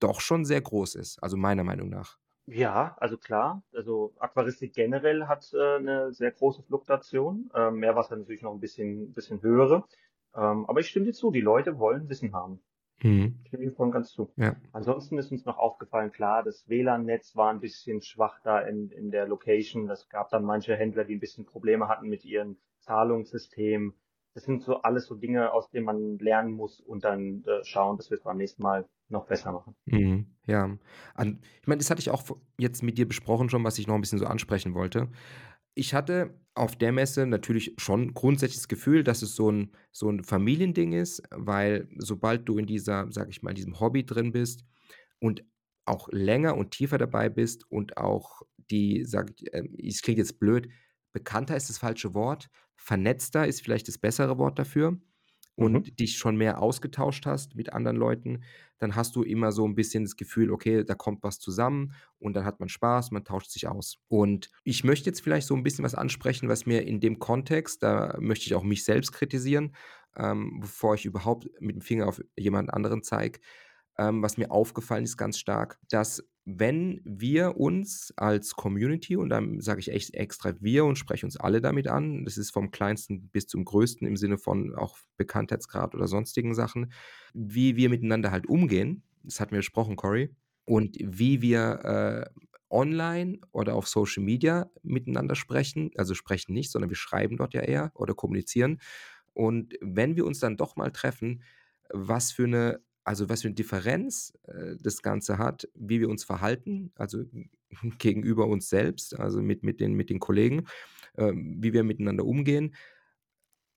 [0.00, 2.18] doch schon sehr groß ist, also meiner Meinung nach.
[2.46, 3.62] Ja, also klar.
[3.74, 7.50] Also Aquaristik generell hat äh, eine sehr große Fluktuation.
[7.54, 9.84] Ähm, Meerwasser natürlich noch ein bisschen, bisschen höhere.
[10.34, 12.60] Ähm, aber ich stimme dir zu, die Leute wollen Wissen haben.
[13.02, 13.38] Mhm.
[13.42, 14.30] Ich stimme dir voll und ganz zu.
[14.36, 14.56] Ja.
[14.72, 19.10] Ansonsten ist uns noch aufgefallen, klar, das WLAN-Netz war ein bisschen schwach da in, in
[19.10, 19.88] der Location.
[19.90, 23.94] Es gab dann manche Händler, die ein bisschen Probleme hatten mit ihren Zahlungssystemen.
[24.34, 27.96] Das sind so alles so Dinge, aus denen man lernen muss und dann äh, schauen,
[27.96, 29.74] dass wir es beim nächsten Mal noch besser machen.
[29.86, 30.26] Mhm.
[30.46, 30.76] Ja.
[31.14, 32.22] An, ich meine, das hatte ich auch
[32.58, 35.08] jetzt mit dir besprochen schon, was ich noch ein bisschen so ansprechen wollte.
[35.78, 40.10] Ich hatte auf der Messe natürlich schon grundsätzlich das Gefühl, dass es so ein, so
[40.10, 44.64] ein Familiending ist, weil sobald du in dieser, sag ich mal, diesem Hobby drin bist
[45.20, 45.44] und
[45.84, 50.40] auch länger und tiefer dabei bist und auch die, sag ich, äh, es klingt jetzt
[50.40, 50.68] blöd,
[51.12, 55.00] bekannter ist das falsche Wort, vernetzter ist vielleicht das bessere Wort dafür
[55.58, 55.98] und Mhm.
[55.98, 58.42] dich schon mehr ausgetauscht hast mit anderen Leuten,
[58.78, 62.34] dann hast du immer so ein bisschen das Gefühl, okay, da kommt was zusammen und
[62.34, 63.96] dann hat man Spaß, man tauscht sich aus.
[64.06, 67.82] Und ich möchte jetzt vielleicht so ein bisschen was ansprechen, was mir in dem Kontext,
[67.82, 69.74] da möchte ich auch mich selbst kritisieren,
[70.16, 73.40] ähm, bevor ich überhaupt mit dem Finger auf jemand anderen zeige,
[73.98, 79.60] ähm, was mir aufgefallen ist ganz stark, dass wenn wir uns als Community, und dann
[79.60, 83.28] sage ich echt extra wir und spreche uns alle damit an, das ist vom kleinsten
[83.28, 86.90] bis zum größten im Sinne von auch Bekanntheitsgrad oder sonstigen Sachen,
[87.34, 90.34] wie wir miteinander halt umgehen, das hatten wir besprochen, Cory,
[90.64, 96.90] und wie wir äh, online oder auf Social Media miteinander sprechen, also sprechen nicht, sondern
[96.90, 98.80] wir schreiben dort ja eher oder kommunizieren.
[99.34, 101.42] Und wenn wir uns dann doch mal treffen,
[101.90, 106.24] was für eine, also was für eine Differenz äh, das Ganze hat, wie wir uns
[106.24, 107.24] verhalten, also
[107.98, 110.66] gegenüber uns selbst, also mit, mit, den, mit den Kollegen,
[111.16, 112.74] ähm, wie wir miteinander umgehen.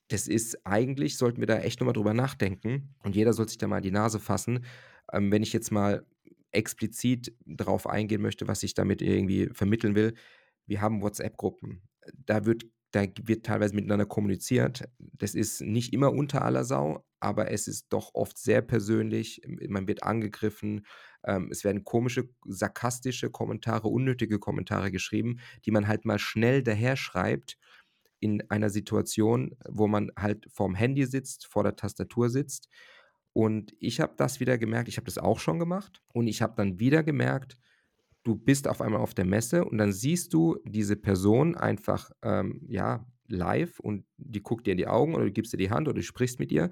[0.09, 3.67] Das ist eigentlich, sollten wir da echt nochmal drüber nachdenken und jeder soll sich da
[3.67, 4.65] mal die Nase fassen.
[5.13, 6.05] Ähm, wenn ich jetzt mal
[6.51, 10.13] explizit darauf eingehen möchte, was ich damit irgendwie vermitteln will,
[10.65, 11.83] wir haben WhatsApp-Gruppen.
[12.17, 14.83] Da wird, da wird teilweise miteinander kommuniziert.
[14.99, 19.41] Das ist nicht immer unter aller Sau, aber es ist doch oft sehr persönlich.
[19.69, 20.85] Man wird angegriffen.
[21.23, 26.97] Ähm, es werden komische, sarkastische Kommentare, unnötige Kommentare geschrieben, die man halt mal schnell daher
[26.97, 27.57] schreibt,
[28.19, 32.69] in einer Situation, wo man halt vorm Handy sitzt, vor der Tastatur sitzt.
[33.33, 36.53] Und ich habe das wieder gemerkt, ich habe das auch schon gemacht und ich habe
[36.55, 37.57] dann wieder gemerkt,
[38.23, 42.61] du bist auf einmal auf der Messe und dann siehst du diese Person einfach, ähm,
[42.67, 45.87] ja, live und die guckt dir in die Augen oder du gibst dir die Hand
[45.87, 46.69] oder du sprichst mit ihr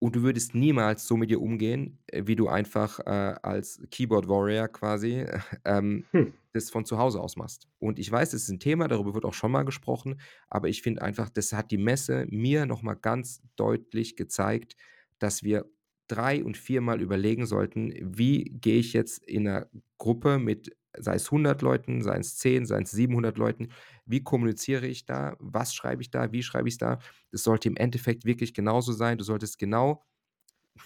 [0.00, 4.28] und du würdest niemals so mit ihr umgehen, äh, wie du einfach äh, als Keyboard
[4.28, 5.26] Warrior quasi
[5.64, 6.32] ähm, Hm.
[6.52, 7.68] das von zu Hause aus machst.
[7.78, 10.82] Und ich weiß, es ist ein Thema, darüber wird auch schon mal gesprochen, aber ich
[10.82, 14.76] finde einfach, das hat die Messe mir nochmal ganz deutlich gezeigt,
[15.18, 15.66] dass wir
[16.08, 19.68] drei und viermal überlegen sollten, wie gehe ich jetzt in einer
[19.98, 23.68] Gruppe mit, sei es 100 Leuten, sei es 10, sei es 700 Leuten,
[24.06, 26.98] wie kommuniziere ich da, was schreibe ich da, wie schreibe ich es da.
[27.30, 29.18] Das sollte im Endeffekt wirklich genauso sein.
[29.18, 30.04] Du solltest genau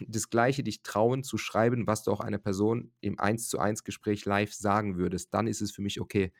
[0.09, 3.85] das Gleiche dich trauen zu schreiben, was du auch einer Person im 1 zu 1
[3.85, 5.35] Gespräch live sagen würdest.
[5.35, 6.33] Dann ist es für mich okay.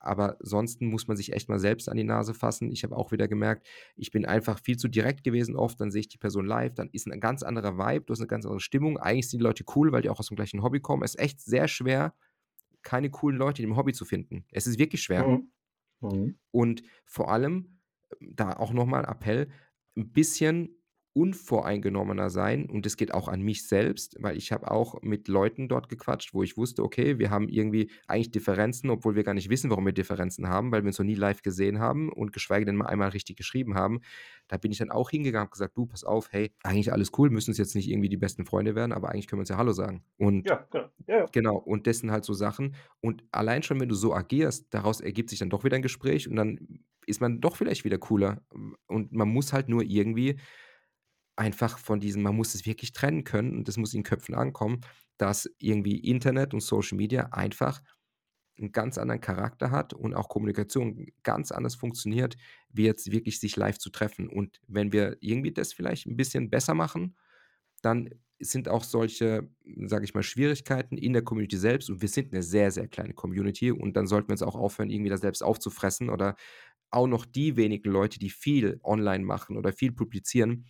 [0.00, 2.70] Aber sonst muss man sich echt mal selbst an die Nase fassen.
[2.70, 5.80] Ich habe auch wieder gemerkt, ich bin einfach viel zu direkt gewesen oft.
[5.80, 8.28] Dann sehe ich die Person live, dann ist ein ganz anderer Vibe, du hast eine
[8.28, 8.98] ganz andere Stimmung.
[8.98, 11.02] Eigentlich sind die Leute cool, weil die auch aus dem gleichen Hobby kommen.
[11.02, 12.14] Es ist echt sehr schwer,
[12.82, 14.44] keine coolen Leute in dem Hobby zu finden.
[14.52, 15.26] Es ist wirklich schwer.
[15.26, 15.50] Mhm.
[16.00, 16.38] Mhm.
[16.52, 17.80] Und vor allem,
[18.20, 19.48] da auch nochmal Appell,
[19.96, 20.77] ein bisschen
[21.12, 25.68] unvoreingenommener sein und das geht auch an mich selbst, weil ich habe auch mit Leuten
[25.68, 29.50] dort gequatscht, wo ich wusste, okay, wir haben irgendwie eigentlich Differenzen, obwohl wir gar nicht
[29.50, 32.66] wissen, warum wir Differenzen haben, weil wir uns noch nie live gesehen haben und geschweige
[32.66, 34.00] denn mal einmal richtig geschrieben haben.
[34.46, 37.30] Da bin ich dann auch hingegangen und gesagt, du, pass auf, hey, eigentlich alles cool,
[37.30, 39.56] müssen es jetzt nicht irgendwie die besten Freunde werden, aber eigentlich können wir uns ja
[39.56, 40.04] Hallo sagen.
[40.18, 40.88] Und Ja, genau.
[41.06, 41.26] Ja, ja.
[41.32, 42.76] Genau, und das sind halt so Sachen.
[43.00, 46.28] Und allein schon, wenn du so agierst, daraus ergibt sich dann doch wieder ein Gespräch
[46.28, 48.42] und dann ist man doch vielleicht wieder cooler.
[48.86, 50.38] Und man muss halt nur irgendwie
[51.38, 54.34] einfach von diesem, man muss es wirklich trennen können und das muss in den Köpfen
[54.34, 54.80] ankommen,
[55.18, 57.80] dass irgendwie Internet und Social Media einfach
[58.58, 62.36] einen ganz anderen Charakter hat und auch Kommunikation ganz anders funktioniert,
[62.70, 64.28] wie jetzt wirklich sich live zu treffen.
[64.28, 67.16] Und wenn wir irgendwie das vielleicht ein bisschen besser machen,
[67.82, 69.48] dann sind auch solche,
[69.86, 73.14] sage ich mal, Schwierigkeiten in der Community selbst und wir sind eine sehr, sehr kleine
[73.14, 76.36] Community und dann sollten wir uns auch aufhören, irgendwie da selbst aufzufressen oder
[76.90, 80.66] auch noch die wenigen Leute, die viel online machen oder viel publizieren,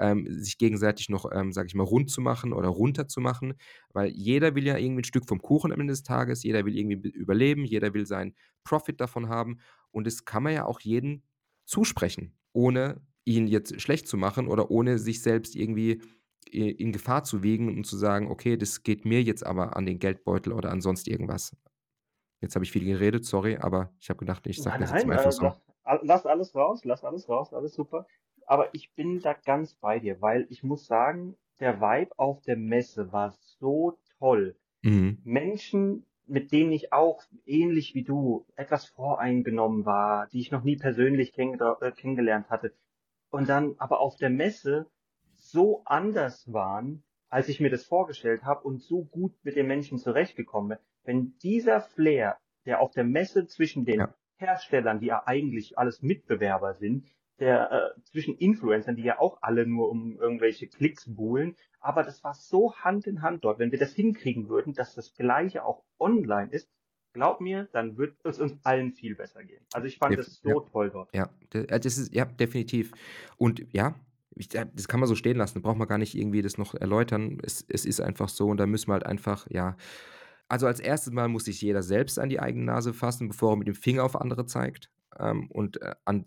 [0.00, 3.54] ähm, sich gegenseitig noch, ähm, sage ich mal, rund zu machen oder runter zu machen,
[3.92, 6.76] weil jeder will ja irgendwie ein Stück vom Kuchen am Ende des Tages, jeder will
[6.76, 8.34] irgendwie be- überleben, jeder will seinen
[8.64, 9.58] Profit davon haben
[9.90, 11.22] und das kann man ja auch jedem
[11.66, 16.02] zusprechen, ohne ihn jetzt schlecht zu machen oder ohne sich selbst irgendwie
[16.50, 19.98] in Gefahr zu wiegen und zu sagen, okay, das geht mir jetzt aber an den
[19.98, 21.54] Geldbeutel oder an sonst irgendwas.
[22.40, 25.14] Jetzt habe ich viel geredet, sorry, aber ich habe gedacht, ich sage das jetzt mal
[25.14, 25.54] einfach so.
[26.02, 28.06] lass alles raus, lass alles raus, alles super.
[28.50, 32.56] Aber ich bin da ganz bei dir, weil ich muss sagen, der Vibe auf der
[32.56, 34.56] Messe war so toll.
[34.82, 35.18] Mhm.
[35.22, 40.74] Menschen, mit denen ich auch ähnlich wie du etwas voreingenommen war, die ich noch nie
[40.74, 42.74] persönlich kenn äh, kennengelernt hatte,
[43.30, 44.90] und dann aber auf der Messe
[45.32, 49.96] so anders waren, als ich mir das vorgestellt habe und so gut mit den Menschen
[49.96, 50.78] zurechtgekommen bin.
[51.04, 52.36] Wenn dieser Flair,
[52.66, 54.14] der auf der Messe zwischen den Ja.
[54.38, 57.06] Herstellern, die ja eigentlich alles Mitbewerber sind,
[57.40, 62.22] der äh, zwischen Influencern, die ja auch alle nur um irgendwelche Klicks buhlen, aber das
[62.22, 63.58] war so Hand in Hand dort.
[63.58, 66.68] Wenn wir das hinkriegen würden, dass das Gleiche auch online ist,
[67.12, 69.64] glaub mir, dann wird es uns allen viel besser gehen.
[69.72, 70.70] Also ich fand Def- das so ja.
[70.70, 71.14] toll dort.
[71.14, 72.92] Ja, das ist, ja, definitiv.
[73.36, 73.94] Und ja,
[74.36, 75.54] ich, das kann man so stehen lassen.
[75.54, 77.38] Da braucht man gar nicht irgendwie das noch erläutern.
[77.42, 79.76] Es, es ist einfach so und da müssen wir halt einfach, ja.
[80.48, 83.56] Also als erstes Mal muss sich jeder selbst an die eigene Nase fassen, bevor er
[83.56, 86.26] mit dem Finger auf andere zeigt ähm, und äh, an,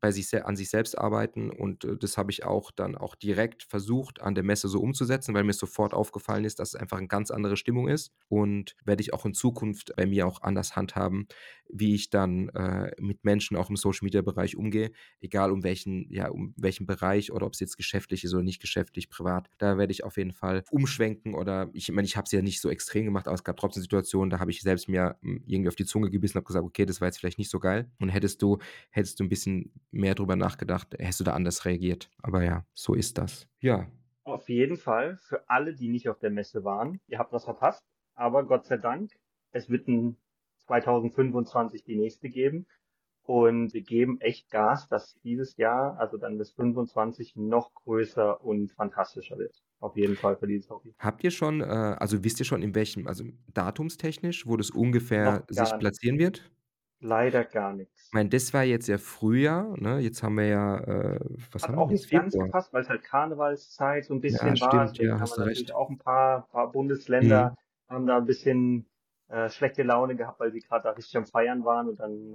[0.00, 1.50] bei sich, an sich selbst arbeiten.
[1.50, 5.34] Und äh, das habe ich auch dann auch direkt versucht, an der Messe so umzusetzen,
[5.34, 8.12] weil mir sofort aufgefallen ist, dass es einfach eine ganz andere Stimmung ist.
[8.28, 11.26] Und werde ich auch in Zukunft bei mir auch anders handhaben,
[11.70, 16.10] wie ich dann äh, mit Menschen auch im Social Media Bereich umgehe, egal um welchen,
[16.12, 19.48] ja, um welchen Bereich oder ob es jetzt geschäftlich ist oder nicht geschäftlich, privat.
[19.58, 22.60] Da werde ich auf jeden Fall umschwenken oder ich meine, ich habe es ja nicht
[22.60, 25.68] so extrem gemacht, aber es gab trotzdem Situationen, da habe ich selbst mir mh, irgendwie
[25.68, 27.90] auf die Zunge gebissen und habe gesagt, okay, das war jetzt vielleicht nicht so geil.
[27.98, 28.58] Und hättest du,
[28.90, 32.10] hättest du ein bisschen mehr drüber nachgedacht, hättest du da anders reagiert.
[32.22, 33.48] Aber ja, so ist das.
[33.60, 33.88] Ja,
[34.24, 37.00] Auf jeden Fall für alle, die nicht auf der Messe waren.
[37.06, 37.82] Ihr habt was verpasst,
[38.14, 39.12] aber Gott sei Dank,
[39.52, 40.16] es wird ein
[40.66, 42.66] 2025 die nächste geben.
[43.22, 48.72] Und wir geben echt Gas, dass dieses Jahr, also dann bis 25, noch größer und
[48.72, 49.62] fantastischer wird.
[49.80, 50.94] Auf jeden Fall für dieses Hobby.
[50.98, 55.44] Habt ihr schon, äh, also wisst ihr schon, in welchem, also datumstechnisch, wo das ungefähr
[55.50, 55.78] sich nicht.
[55.78, 56.50] platzieren wird?
[57.00, 58.06] Leider gar nichts.
[58.08, 59.98] Ich meine, das war jetzt ja Frühjahr, ne?
[59.98, 61.20] Jetzt haben wir ja, äh,
[61.52, 62.02] was Hat haben auch wir jetzt?
[62.04, 64.86] nicht ganz gepasst, weil es halt Karnevalszeit so ein bisschen Ja, war.
[64.86, 65.74] stimmt, Deswegen ja, haben hast wir natürlich recht.
[65.74, 67.54] auch ein paar, paar Bundesländer
[67.88, 68.86] haben da ein bisschen
[69.28, 72.34] äh, schlechte Laune gehabt, weil sie gerade da richtig am Feiern waren und dann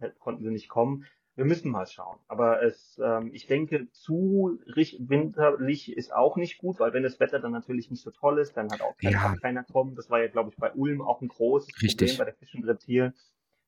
[0.00, 1.04] äh, konnten sie nicht kommen.
[1.34, 2.18] Wir müssen mal schauen.
[2.28, 7.40] Aber es, ähm, ich denke, zu winterlich ist auch nicht gut, weil wenn das Wetter
[7.40, 9.20] dann natürlich nicht so toll ist, dann hat auch, kann Ja.
[9.22, 9.94] auch keiner kommen.
[9.94, 12.18] Das war ja, glaube ich, bei Ulm auch ein großes Problem Richtig.
[12.18, 13.14] bei der Fisch und Reptil,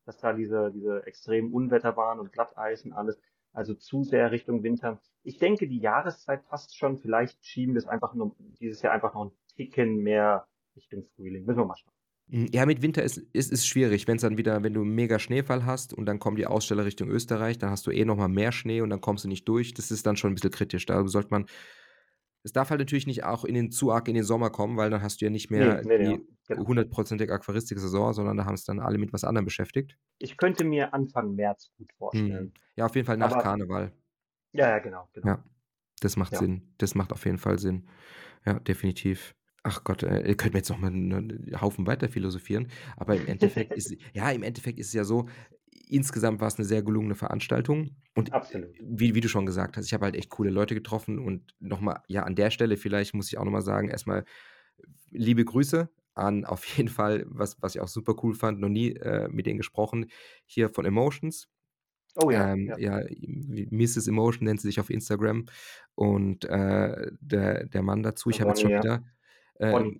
[0.04, 3.18] dass da diese, diese extremen Unwetter waren und Glatteis und alles.
[3.52, 5.00] Also zu sehr Richtung Winter.
[5.22, 6.98] Ich denke, die Jahreszeit passt schon.
[6.98, 11.44] Vielleicht schieben wir es einfach nur, dieses Jahr einfach noch einen Ticken mehr Richtung Frühling.
[11.44, 11.92] Müssen wir mal schauen.
[12.30, 15.66] Hm, ja, mit Winter ist ist ist schwierig, wenn's dann wieder wenn du mega Schneefall
[15.66, 18.50] hast und dann kommen die Aussteller Richtung Österreich, dann hast du eh noch mal mehr
[18.52, 19.74] Schnee und dann kommst du nicht durch.
[19.74, 20.86] Das ist dann schon 'n bisschen kritisch.
[20.86, 21.46] Da sollte man
[22.44, 24.90] es darf halt natürlich nicht auch in den zu arg in den Sommer kommen, weil
[24.90, 26.64] dann hast du ja nicht mehr ne, ja, die genau.
[26.66, 29.96] hundertprozentige Aquaristik-Saison, sondern da haben's dann alle mit was anderem beschäftigt.
[30.20, 32.52] Ich könnte mir Anfang März gut vorstellen.
[32.76, 33.92] Ja, auf jeden Fall nach Aber Karneval.
[34.52, 35.26] ja, ja, genau, genau.
[35.26, 35.44] Ja,
[36.00, 36.38] das macht Ja.
[36.38, 36.74] Sinn.
[36.78, 37.88] Das macht auf jeden Fall Sinn.
[38.46, 39.34] Ja, definitiv.
[39.64, 43.26] Ach Gott, äh, ihr könnt mir jetzt noch mal 'nen Haufen weiter philosophieren, aber im
[43.26, 45.28] Endeffekt ist ja, im Endeffekt ist es ja so,
[45.90, 48.76] insgesamt war's 'ne sehr gelungene Veranstaltung und Absolut.
[48.78, 51.80] wie wie du schon gesagt hast, ich habe halt echt coole Leute getroffen und noch
[51.80, 54.24] mal ja, an der Stelle vielleicht muss ich auch noch mal sagen, erst mal
[55.10, 58.92] liebe Grüße an auf jeden Fall, was was ich auch super cool fand, noch nie,
[58.94, 60.06] äh, mit denen gesprochen,
[60.46, 61.48] hier von Emotions.
[62.16, 62.78] Oh ja, Ähm, ja.
[62.78, 63.00] ja,
[63.70, 64.08] Mrs.
[64.08, 65.46] Emotion nennt sie sich auf Instagram
[65.94, 69.04] und, äh, der der Mann dazu, ich habe jetzt schon wieder,
[69.70, 69.94] Ronny.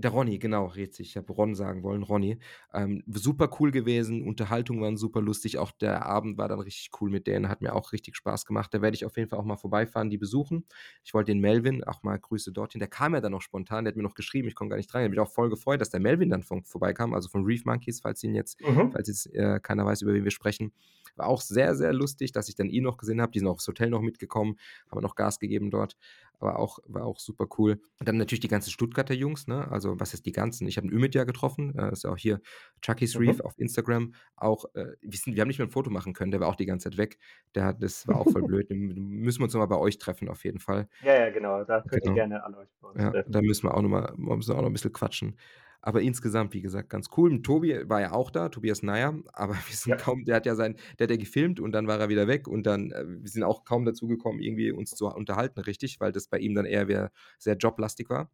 [0.00, 1.08] Der Ronny, genau, richtig.
[1.10, 2.38] Ich habe Ron sagen wollen, Ronny.
[2.72, 7.10] Ähm, super cool gewesen, Unterhaltungen waren super lustig, auch der Abend war dann richtig cool
[7.10, 8.72] mit denen, hat mir auch richtig Spaß gemacht.
[8.72, 10.66] Da werde ich auf jeden Fall auch mal vorbeifahren, die besuchen.
[11.02, 12.78] Ich wollte den Melvin auch mal Grüße dorthin.
[12.78, 14.92] Der kam ja dann noch spontan, der hat mir noch geschrieben, ich konnte gar nicht
[14.92, 15.00] dran.
[15.02, 17.64] Ich habe mich auch voll gefreut, dass der Melvin dann von vorbeikam, also von Reef
[17.64, 18.90] Monkeys, falls ihn jetzt Mhm.
[18.90, 20.72] falls jetzt, äh, keiner weiß, über wen wir sprechen.
[21.16, 23.32] War auch sehr, sehr lustig, dass ich dann ihn noch gesehen habe.
[23.32, 24.56] Die sind auch aufs Hotel noch mitgekommen,
[24.90, 25.96] haben noch Gas gegeben dort.
[26.40, 27.80] Aber auch war auch super cool.
[27.98, 29.68] Und dann natürlich die ganzen Stuttgarter Jungs, ne?
[29.70, 30.68] Also, was heißt die ganzen?
[30.68, 32.40] Ich habe 'n Ümit ja getroffen, äh, ist ja auch hier
[32.82, 33.40] Chucky's Reef Mhm.
[33.40, 34.14] auf Instagram.
[34.36, 36.56] Auch, äh, wir sind wir haben nicht mal 'n Foto machen können, der war auch
[36.56, 37.18] die ganze Zeit weg.
[37.54, 38.68] Der hat das war auch voll blöd.
[38.70, 40.88] Müssen wir uns noch mal bei euch treffen auf jeden Fall.
[41.00, 41.62] Ja, ja, genau.
[41.64, 42.12] Da könnt ihr Genau.
[42.12, 44.74] gerne alle euch Ja, da müssen wir auch noch mal müssen wir auch noch 'n
[44.74, 45.38] bisschen quatschen.
[45.80, 47.30] Aber insgesamt, wie gesagt, ganz cool.
[47.32, 49.98] Und Tobi war ja auch da, Tobias Neier, aber wir sind Ja.
[49.98, 52.48] kaum der hat ja sein der hat ja gefilmt und dann war er wieder weg
[52.48, 56.12] und dann äh, wir sind auch kaum dazu gekommen, irgendwie uns zu unterhalten richtig, weil
[56.12, 58.30] das bei ihm dann eher sehr joblastig war.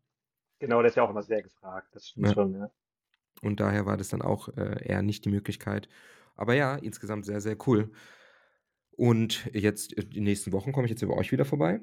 [0.59, 1.95] Genau, der ist ja auch immer sehr gefragt.
[1.95, 2.33] Das stimmt Ja.
[2.33, 2.71] schon, ja.
[3.43, 5.89] Und daher war das dann auch, äh, eher nicht die Möglichkeit.
[6.37, 7.93] Aber ja, insgesamt sehr, sehr cool.
[8.93, 11.81] Und jetzt, äh, die nächsten Wochen komme ich jetzt bei euch wieder vorbei.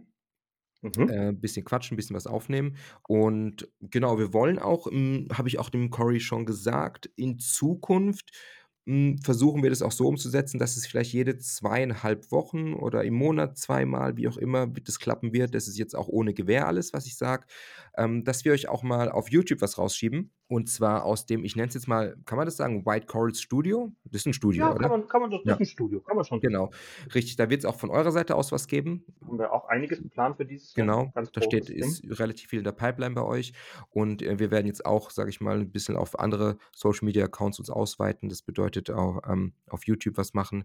[0.83, 1.09] Mhm.
[1.09, 2.77] Äh, bisschen quatschen, bisschen was aufnehmen.
[3.07, 8.31] Und genau, wir wollen auch, hm, habe ich auch dem Corey schon gesagt, in Zukunft,
[8.87, 13.13] hm, versuchen wir das auch so umzusetzen, dass es vielleicht jede 2,5 Wochen oder im
[13.13, 15.53] Monat zweimal, wie auch immer, das klappen wird.
[15.53, 17.45] Das ist jetzt auch ohne Gewähr alles, was ich sage.
[17.97, 20.31] Ähm, dass wir euch auch mal auf YouTube was rausschieben.
[20.47, 23.41] Und zwar aus dem, ich nenne es jetzt mal, kann man das sagen, White Corals
[23.41, 23.93] Studio?
[24.05, 24.85] Das ist 'n Studio, Ja, oder?
[24.85, 25.57] kann man kann man das Ja.
[25.57, 26.71] ist 'n Studio, kann man schon Genau,
[27.15, 27.35] richtig.
[27.37, 29.05] Da wird's auch von eurer Seite aus was geben.
[29.25, 30.87] Haben wir auch einiges geplant für dieses Jahr.
[30.87, 31.99] Genau, Ganz da steht Ding.
[31.99, 33.51] ist relativ viel in der Pipeline bei euch.
[33.89, 37.25] Und, äh, wir werden jetzt auch, sage ich mal, 'n bisschen auf andere Social Media
[37.25, 38.29] Accounts uns ausweiten.
[38.29, 40.63] Das bedeutet auch, ähm, auf YouTube was machen.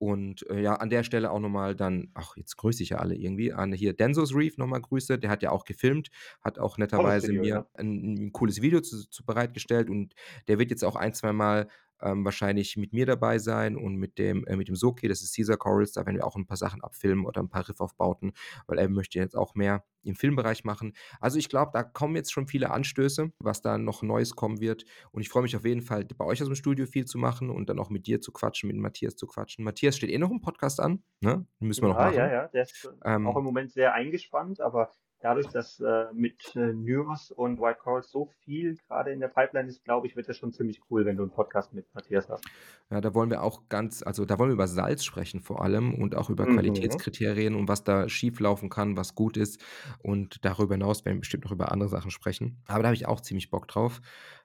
[0.00, 2.96] Und, äh, ja, an der Stelle auch noch mal dann ach, jetzt grüße ich ja
[2.98, 5.18] alle irgendwie, an hier Denzo's Reef noch mal Grüße.
[5.18, 6.08] Der hat ja auch gefilmt,
[6.42, 7.66] hat auch netterweise Video, mir ja.
[7.78, 10.14] 'n 'n cooles Video zu zu bereitgestellt und
[10.48, 11.68] der wird jetzt auch ein zweimal,
[12.02, 15.34] ähm, wahrscheinlich mit mir dabei sein und mit dem äh, mit dem Soki, das ist
[15.36, 15.92] Caesar Corals.
[15.92, 18.32] Da werden wir auch 'n paar Sachen abfilmen oder 'n paar Riffaufbauten,
[18.66, 20.94] weil er möchte jetzt auch mehr im Filmbereich machen.
[21.20, 24.84] Also, ich glaube, da kommen jetzt schon viele Anstöße, was da noch Neues kommen wird.
[25.12, 27.68] Und ich freue mich auf jeden Fall, bei euch aus'm Studio viel zu machen und
[27.68, 29.64] dann auch mit dir zu quatschen, mit Matthias zu quatschen.
[29.64, 31.46] Matthias steht eh noch 'n Podcast an, ne?
[31.60, 32.26] Den müssen wir noch Ja, machen.
[32.26, 32.48] ja, ja.
[32.48, 32.88] Der ist, äh,
[33.22, 37.78] auch Ähm im Moment sehr eingespannt, aber dadurch, dass, äh, mit, äh, Nyros und White
[37.80, 41.04] Corals so viel grade in der Pipeline ist, glaube ich, wird das schon ziemlich cool,
[41.06, 42.48] wenn du 'n Podcast mit Matthias hast.
[42.90, 45.94] Ja, da wollen wir auch ganz also, da wollen wir über Salz sprechen vor allem
[45.94, 47.02] und auch über Mhm.
[47.02, 49.62] Qualitätskriterien und was da schieflaufen kann, was gut ist.
[49.98, 52.62] Und darüber hinaus werden wir bestimmt noch über andere Sachen sprechen.
[52.66, 54.00] Aber da habe ich auch ziemlich Bock drauf.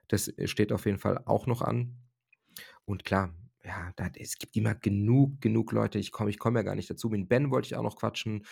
[0.08, 1.96] Das, äh, steht auf jeden Fall auch noch an.
[2.84, 3.34] Und klar,
[3.64, 5.98] ja, da es gibt immer genug genug Leute.
[5.98, 7.10] Ich komme ich komme ja gar nicht dazu.
[7.10, 8.44] Mit Ben wollte ich auch noch quatschen.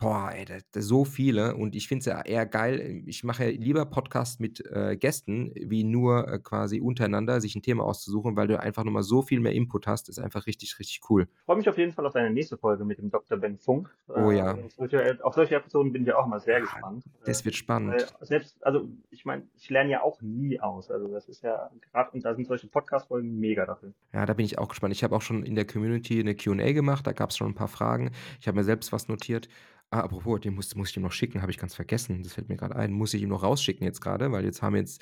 [0.00, 3.02] Boah, ey, da da so viele und ich finde es ja eher geil.
[3.06, 7.62] Ich mache ja lieber Podcasts mit, äh, Gästen, wie nur, äh, quasi untereinander sich 'n
[7.62, 10.08] Thema auszusuchen, weil du einfach noch mal so viel mehr Input hast.
[10.08, 11.28] Ist einfach richtig, richtig cool.
[11.48, 13.38] Ich freue mich auf jeden Fall auf deine nächste Folge mit dem Dr.
[13.38, 13.96] Ben Funk.
[14.14, 14.58] Oh Äh, ja.
[14.62, 17.06] auf solche auf solche Episoden bin ich auch immer sehr Ja, gespannt.
[17.24, 18.14] das Äh, wird weil spannend.
[18.20, 20.90] selbst also, ich meine, ich lerne ja auch nie aus.
[20.90, 23.94] Also, das ist ja grad und da sind solche Podcast-Folgen mega dafür.
[24.14, 24.94] Ja, da bin ich auch gespannt.
[24.94, 27.68] Ich habe auch schon in der Community 'ne Q&A gemacht, da gab's schon 'n paar
[27.68, 28.10] Fragen.
[28.40, 29.48] Ich habe mir selbst was notiert.
[29.92, 32.22] Ah, apropos, den muss muss ich ihm noch schicken, habe ich ganz vergessen.
[32.22, 32.92] Das fällt mir grad ein.
[32.92, 35.00] Muss ich ihm noch rausschicken jetzt grade, weil jetzt haben wir jetzt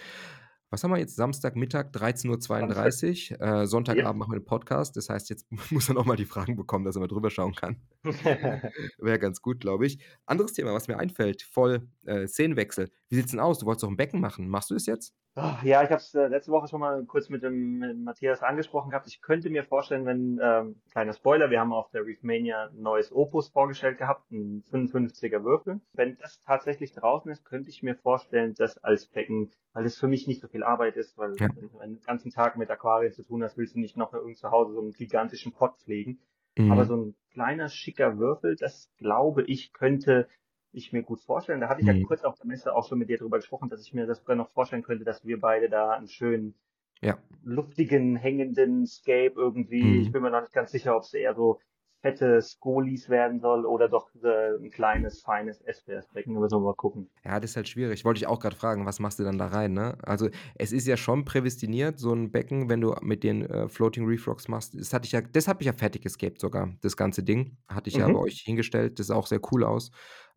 [0.70, 1.14] was haben wir jetzt?
[1.16, 3.40] Samstagmittag, 13.32 Uhr.
[3.40, 4.18] Äh, Sonntagabend Ja.
[4.18, 4.96] machen wir 'n Podcast.
[4.96, 7.54] Das heißt, jetzt muss er noch mal die Fragen bekommen, dass er mal drüber schauen
[7.54, 7.80] kann.
[8.98, 9.98] Wäre ganz gut, glaube ich.
[10.26, 12.90] Anderes Thema, was mir einfällt, voll, äh, Szenenwechsel.
[13.08, 13.58] Wie sieht's denn aus?
[13.60, 14.48] Du wolltest doch 'n Becken machen.
[14.48, 15.12] Machst du das jetzt?
[15.38, 18.42] Ah, ja, ich habe es äh, letzte Woche schon mal kurz mit dem mit Matthias
[18.42, 19.06] angesprochen gehabt.
[19.06, 23.12] Ich könnte mir vorstellen, wenn, ähm, kleiner Spoiler, wir haben auf der Reefmania 'n neues
[23.12, 25.82] Opus vorgestellt gehabt, 'n 55er Würfel.
[25.92, 30.08] Wenn das tatsächlich draußen ist, könnte ich mir vorstellen, das als Becken weil es für
[30.08, 31.48] mich nicht so viel Arbeit ist, weil Ja.
[31.52, 34.38] wenn du einen ganzen Tag mit Aquarien zu tun hast, willst du nicht noch irgend
[34.38, 36.18] zu Hause so 'n gigantischen Pott pflegen.
[36.64, 36.86] Aber Mhm.
[36.86, 40.28] so 'n kleiner, schicker Würfel, das glaube ich, könnte
[40.76, 41.60] ich mir gut vorstellen.
[41.60, 42.06] Da hatte ich ja Mhm.
[42.06, 44.36] kurz auf der Messe auch schon mit dir drüber gesprochen, dass ich mir das sogar
[44.36, 46.54] noch vorstellen könnte, dass wir beide da 'n schönen
[47.02, 47.18] Ja.
[47.42, 50.12] luftigen, hängenden Scape irgendwie ich Mhm.
[50.12, 51.60] bin mir noch nicht ganz sicher, ob's eher so
[52.02, 56.34] fette Skolis werden soll oder doch, äh, 'n kleines, feines SPS-Becken.
[56.34, 57.10] Da müssen wir mal gucken.
[57.24, 58.04] Ja, das ist halt schwierig.
[58.04, 59.98] Wollte ich auch grad fragen, was machst du dann da rein, ne?
[60.02, 64.06] Also, es ist ja schon prädestiniert, so 'n Becken, wenn du mit den, äh, Floating
[64.06, 64.74] Reef Rocks machst.
[64.78, 67.56] Das hatte ich ja das habe ich ja fertig gescaped sogar, das ganze Ding.
[67.68, 68.20] Hatte ich ja bei Mhm.
[68.20, 68.98] euch hingestellt.
[68.98, 69.90] Das sah auch sehr cool aus.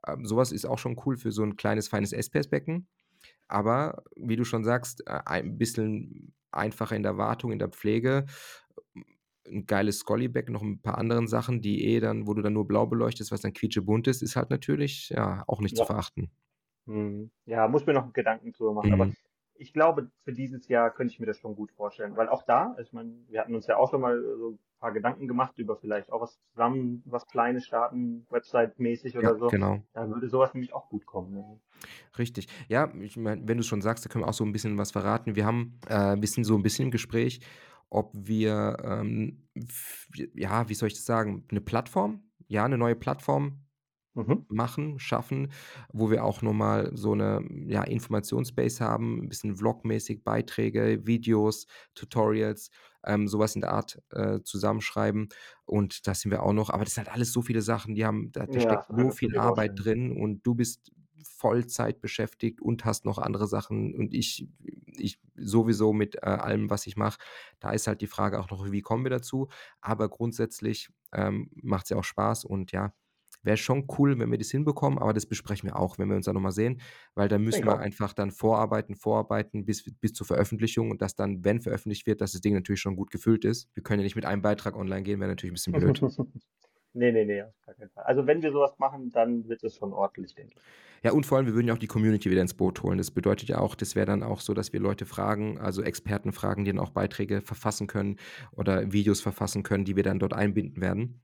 [0.07, 2.87] Ähm, so was ist auch schon cool für so 'n kleines, feines SPS-Becken.
[3.49, 8.25] Aber wie du schon sagst, äh, ein bisschen einfacher in der Wartung, in der Pflege.
[9.45, 12.67] 'N geiles Scoli-Becken, noch 'n paar anderen Sachen, die eh dann wo du dann nur
[12.67, 15.85] blau beleuchtest, was dann quietschebunt ist, ist halt natürlich, ja, auch nicht zu Ja.
[15.85, 16.31] verachten.
[16.87, 17.31] Mhm.
[17.45, 18.93] Ja, muss mir noch Gedanken drüber machen.
[18.93, 19.15] Aber Mhm.
[19.59, 22.15] Ich glaube, für dieses Jahr könnte ich mir das schon gut vorstellen.
[22.17, 24.93] Weil auch da ich meine, wir hatten uns ja auch schon mal so 'n paar
[24.93, 29.51] Gedanken gemacht über vielleicht auch was zusammen was Kleines starten, Website-mäßig Ja, oder so.
[29.51, 29.83] genau.
[29.93, 31.59] Da würde so was nämlich auch gut kommen, ja.
[32.17, 32.47] Richtig.
[32.67, 34.91] Ja, ich meine, wenn du's schon sagst, da können wir auch so 'n bisschen was
[34.91, 35.35] verraten.
[35.35, 37.41] Wir haben äh, wir sind so 'n bisschen im Gespräch,
[37.89, 39.47] ob wir, ähm,
[40.33, 43.59] ja, wie soll ich das sagen, 'ne Plattform ja, 'ne neue Plattform
[44.27, 44.49] Mhm.
[44.49, 45.51] machen, schaffen,
[45.93, 51.67] wo wir auch noch mal so 'ne, ja, Informationsbase haben, 'n bisschen vlogmäßig Beiträge, Videos,
[51.95, 52.69] Tutorials,
[53.05, 55.29] ähm, so was in der Art, äh, zusammenschreiben.
[55.65, 58.05] Und da sind wir auch noch aber das sind halt alles so viele Sachen, die
[58.05, 60.91] haben da da Ja, steckt das so ich viel Arbeit drin und du bist
[61.23, 64.47] Vollzeit beschäftigt und hast noch andere Sachen und ich
[64.97, 67.19] ich sowieso mit, äh, allem, was ich mache.
[67.59, 69.47] Da ist halt die Frage auch noch, wie kommen wir dazu?
[69.81, 72.93] Aber grundsätzlich, ähm, macht's ja auch Spaß und ja,
[73.43, 76.25] wäre schon cool, wenn wir das hinbekommen, aber das besprechen wir auch, wenn wir uns
[76.25, 76.81] dann noch mal sehen,
[77.15, 81.15] weil da müssen Denke wir einfach dann vorarbeiten, vorarbeiten bis bis zur Veröffentlichung und dass
[81.15, 83.69] dann, wenn veröffentlicht wird, dass das Ding natürlich schon gut gefüllt ist.
[83.75, 86.03] Wir können ja nicht mit einem Beitrag online gehen, wäre natürlich 'n bisschen blöd.
[86.93, 88.03] Ne, ne, ne, auf gar keinen Fall.
[88.05, 90.65] Also, wenn wir so was machen, dann wird es schon ordentlich, denke ich.
[91.03, 92.97] Ja, und vor allem, wir würden ja auch die Community wieder ins Boot holen.
[92.97, 96.33] Das bedeutet ja auch das wäre dann auch so, dass wir Leute fragen, also Experten
[96.33, 98.17] fragen, die dann auch Beiträge verfassen können
[98.51, 101.21] oder Videos verfassen können, die wir dann dort einbinden werden.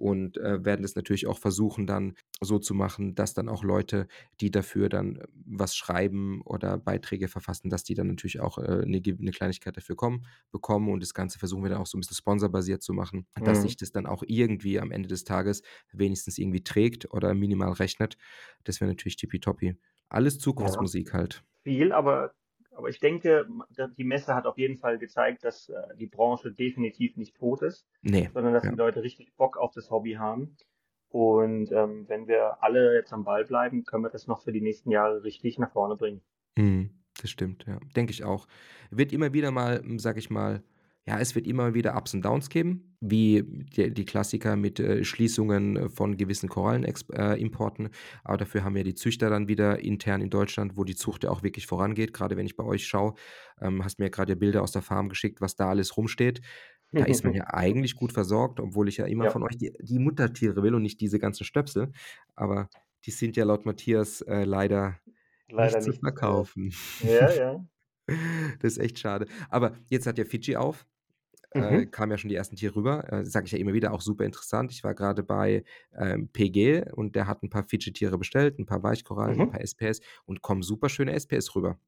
[0.00, 4.08] Und, äh, werden das natürlich auch versuchen, dann so zu machen, dass dann auch Leute,
[4.40, 9.00] die dafür dann was schreiben oder Beiträge verfassen, dass die dann natürlich auch, äh, 'ne
[9.02, 10.88] ge 'ne Kleinigkeit dafür kommen bekommen.
[10.90, 13.76] Und das Ganze versuchen wir dann auch so 'n bisschen sponsorbasiert zu machen, dass sich
[13.76, 13.78] Mhm.
[13.78, 18.16] das dann auch irgendwie am Ende des Tages wenigstens irgendwie trägt oder minimal rechnet.
[18.64, 19.76] Das wäre natürlich tippitoppi.
[20.08, 20.74] Alles Ja.
[20.78, 21.44] Zukunftsmusik halt.
[21.64, 22.34] Viel, aber
[22.80, 23.46] aber ich denke,
[23.98, 27.86] die Messe hat auf jeden Fall gezeigt, dass, äh, die Branche definitiv nicht tot ist,
[28.02, 28.70] Ne, sondern dass ja.
[28.70, 30.56] die Leute richtig Bock auf das Hobby haben.
[31.10, 34.60] Und, ähm, wenn wir alle jetzt am Ball bleiben, können wir das noch für die
[34.60, 36.22] nächsten Jahre richtig nach vorne bringen.
[36.56, 37.78] Mhm, das stimmt, ja.
[37.94, 38.46] Denke ich auch.
[38.90, 40.62] Wird immer wieder mal, sage ich mal
[41.06, 45.02] ja, es wird immer wieder Ups und Downs geben, wie die die Klassiker mit, äh,
[45.04, 47.88] Schließungen von gewissen Korallenex äh.
[48.22, 51.30] Aber dafür haben wir die Züchter dann wieder intern in Deutschland, wo die Zucht ja
[51.30, 52.12] auch wirklich vorangeht.
[52.12, 53.14] Grade wenn ich bei euch schaue,
[53.60, 56.42] ähm, hast mir ja ja Bilder aus der Farm geschickt, was da alles rumsteht.
[56.92, 59.30] Da ist man ja eigentlich gut versorgt, obwohl ich ja immer Ja.
[59.30, 61.92] von euch die die Muttertiere will und nicht diese ganzen Stöpsel.
[62.36, 62.68] Aber
[63.06, 64.98] die sind ja laut Matthias, äh, leider
[65.48, 66.72] Leider nicht zu nichts, äh verkaufen.
[67.00, 67.66] ja, ja.
[68.60, 69.26] Das ist echt schade.
[69.50, 70.86] Aber jetzt hat ja Fidschi auf.
[71.52, 71.86] Äh, Mhm.
[71.86, 73.12] kamen ja schon die ersten Tiere rüber.
[73.12, 74.72] Äh, sage ich ja immer wieder, auch super interessant.
[74.72, 75.64] Ich war grade bei,
[75.96, 79.46] ähm, PG und der hat 'n paar Fidschi-Tiere bestellt, 'n paar Weichkorallen, Mhm.
[79.46, 81.78] paar SPS und kommen super schöne SPS rüber.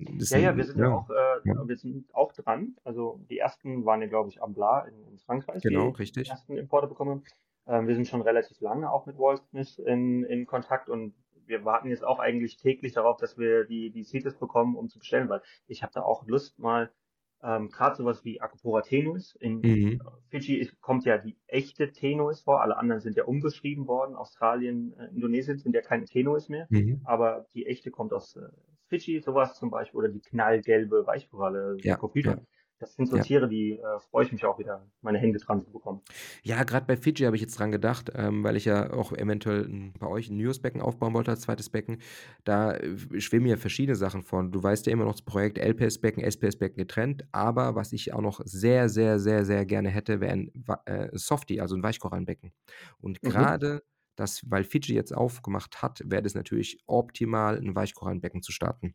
[0.00, 1.54] Das Ja, ja, wir sind ja auch äh, ja.
[1.66, 2.76] wir sind auch dran.
[2.84, 6.28] Also, die ersten waren ja, glaube ich, Amblar in in Frankreich, Genau, die die richtig.
[6.28, 7.24] ersten Importe bekommen.
[7.66, 11.14] Ähm, wir sind schon relativ lange auch mit Walsmith in in Kontakt und
[11.50, 14.98] wir warten jetzt auch eigentlich täglich darauf, dass wir die die Seedless bekommen, um zu
[14.98, 16.90] bestellen, weil ich habe da auch Lust mal
[17.42, 19.34] ähm, grad so was wie Acropora tenuis.
[19.40, 20.00] In Mhm.
[20.30, 22.62] Fidschi kommt ja die echte Tenuis vor.
[22.62, 24.14] Alle anderen sind ja umbeschrieben worden.
[24.14, 27.00] Australien, äh, Indonesien sind ja keine Tenuis mehr, Mhm.
[27.04, 28.42] aber die echte kommt aus, äh,
[28.88, 32.38] Fidschi, so was zum Beispiel oder die knallgelbe Weichkoralle, Ja, Kokophyton.
[32.38, 32.44] ja.
[32.80, 33.20] Das sind so Ja.
[33.20, 36.02] Tiere, die äh, freue ich mich auch wieder, meine Hände dran zu bekommen.
[36.44, 39.64] Ja, gerade bei Fidschi habe ich jetzt dran gedacht, ähm, weil ich ja auch eventuell
[39.66, 41.98] 'n bei euch 'n News-Becken aufbauen wollte als zweites Becken.
[42.44, 44.50] Da, äh, schwimmen ja verschiedene Sachen von.
[44.50, 48.40] Du weißt ja immer noch das Projekt LPS-Becken, SPS-Becken getrennt, aber was ich auch noch
[48.44, 52.52] sehr, sehr, sehr, sehr gerne hätte, wäre 'n Wa äh, Softie, also 'n Weichkorallenbecken.
[53.00, 53.50] Und Mhm.
[53.62, 53.82] gerade
[54.16, 58.94] das weil Fidschi jetzt aufgemacht hat, wäre das natürlich optimal, 'n Weichkorallenbecken zu starten.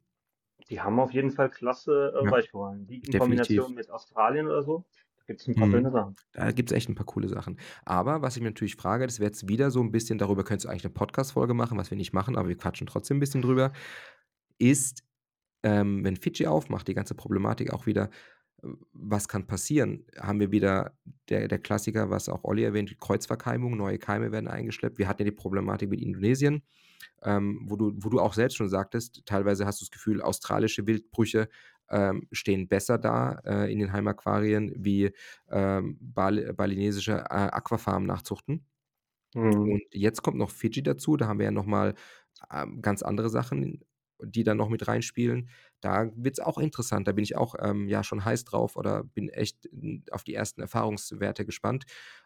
[0.69, 2.87] Die haben auf jeden Fall klasse, äh, Ja, Weichkorallen.
[2.87, 3.13] Die in definitiv.
[3.15, 4.85] Kombination mit Australien oder so,
[5.17, 5.69] da gibt's 'n paar Mhm.
[5.69, 6.17] schöne Sachen.
[6.33, 7.57] Da gibt's echt 'n paar coole Sachen.
[7.85, 10.65] Aber was ich mich natürlich frage, das wäre jetzt wieder so 'n bisschen darüber könntest
[10.65, 13.41] du eigentlich 'ne Podcast-Folge machen, was wir nicht machen, aber wir quatschen trotzdem 'n bisschen
[13.41, 13.71] drüber,
[14.59, 15.03] ist,
[15.63, 18.09] ähm, wenn Fidschi aufmacht, die ganze Problematik auch wieder,
[18.93, 20.05] was kann passieren?
[20.19, 20.97] Haben wir wieder
[21.29, 24.99] der der Klassiker, was auch Olli erwähnt, Kreuzverkeimung, neue Keime werden eingeschleppt.
[24.99, 26.63] Wir hatten ja die Problematik mit Indonesien,
[27.23, 30.87] ähm, wo du wo du auch selbst schon sagtest, teilweise hast du das Gefühl, australische
[30.87, 31.49] Wildbrüche,
[31.89, 35.11] ähm, stehen besser da, äh, in den Heimaquarien wie,
[35.49, 38.65] ähm, bal balinesische, äh, Aquafarm-Nachzuchten.
[39.35, 39.71] Mhm.
[39.71, 41.95] Und jetzt kommt noch Fidschi dazu, da haben wir ja noch mal,
[42.51, 43.83] ähm, ganz andere Sachen,
[44.25, 45.49] die da noch mit reinspielen.
[45.81, 47.07] Da wird's auch interessant.
[47.07, 50.33] Da bin ich auch, ähm, ja, schon heiß drauf oder bin echt, hm, auf die
[50.35, 51.85] ersten Erfahrungswerte gespannt,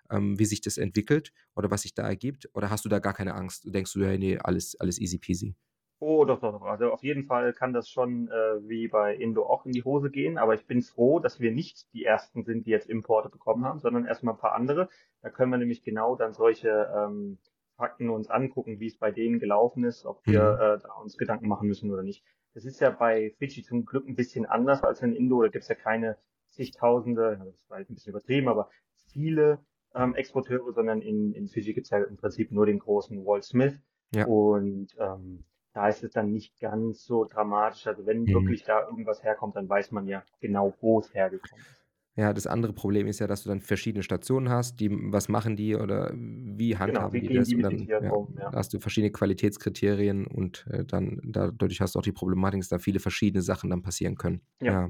[0.09, 2.49] ähm, wie sich das entwickelt oder was sich da ergibt.
[2.53, 3.63] Oder hast du da gar keine Angst?
[3.73, 5.55] Denkst du: „Ja, ne, alles alles easy peasy?“
[6.01, 6.61] Oh, doch, doch, doch.
[6.61, 8.31] Also, auf jeden Fall kann das schon, äh,
[8.69, 11.91] wie bei Indo auch in die Hose gehen, aber ich bin froh, dass wir nicht
[11.93, 14.87] die Ersten sind, die jetzt Importe bekommen haben, sondern erst mal 'n paar andere.
[15.21, 17.37] Da können wir nämlich genau dann solche, ähm,
[17.80, 20.59] Fakten uns angucken, wie's bei denen gelaufen ist, ob wir, Mhm.
[20.59, 22.25] äh, da uns Gedanken machen müssen oder nicht.
[22.55, 25.41] Das ist ja bei Fidschi zum Glück 'n bisschen anders als in Indo.
[25.43, 26.17] Da gibt's ja keine
[26.47, 28.69] Zigtausende, das ist vielleicht 'n bisschen übertrieben, aber
[29.13, 29.65] viele,
[29.95, 33.82] ähm, Exporteure, sondern in in Fidschi gibt's ja im Prinzip nur den großen Walt Smith
[34.13, 34.30] Ja.
[34.30, 37.88] und, ähm, da ist es dann nicht ganz so dramatisch.
[37.88, 38.34] Also, wenn Mhm.
[38.34, 41.78] wirklich da irgendwas herkommt, dann weiß man ja genau, wo's hergekommen ist.
[42.20, 45.55] Ja, das andere Problem ist ja, dass du dann verschiedene Stationen hast, die was machen
[45.55, 47.53] die oder wie Genau, handhaben wie die das?
[47.53, 48.53] die Und dann, ja, um, ja.
[48.53, 52.80] hast du verschiedene Qualitätskriterien und, äh, dann dadurch hast du auch die Problematik, dass da
[52.80, 54.41] viele verschiedene Sachen dann passieren können.
[54.61, 54.74] Ja.
[54.74, 54.89] Ja.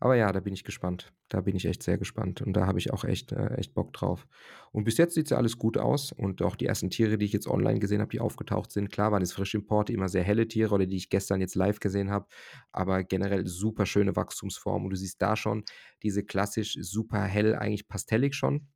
[0.00, 1.12] Aber ja, da bin ich gespannt.
[1.28, 3.92] Da bin ich echt sehr gespannt und da habe ich auch echt äh, echt Bock
[3.92, 4.26] drauf.
[4.70, 7.32] Und bis jetzt sieht's ja alles gut aus und auch die ersten Tiere, die ich
[7.32, 8.90] jetzt online gesehen habe, die aufgetaucht sind.
[8.92, 12.10] Klar waren es Frischimporte, immer sehr helle Tiere oder die ich gestern jetzt live gesehen
[12.10, 12.28] habe,
[12.70, 14.84] aber generell super schöne Wachstumsformen.
[14.86, 15.64] Und du siehst da schon
[16.02, 18.68] diese klassisch super hell, eigentlich pastellig schon,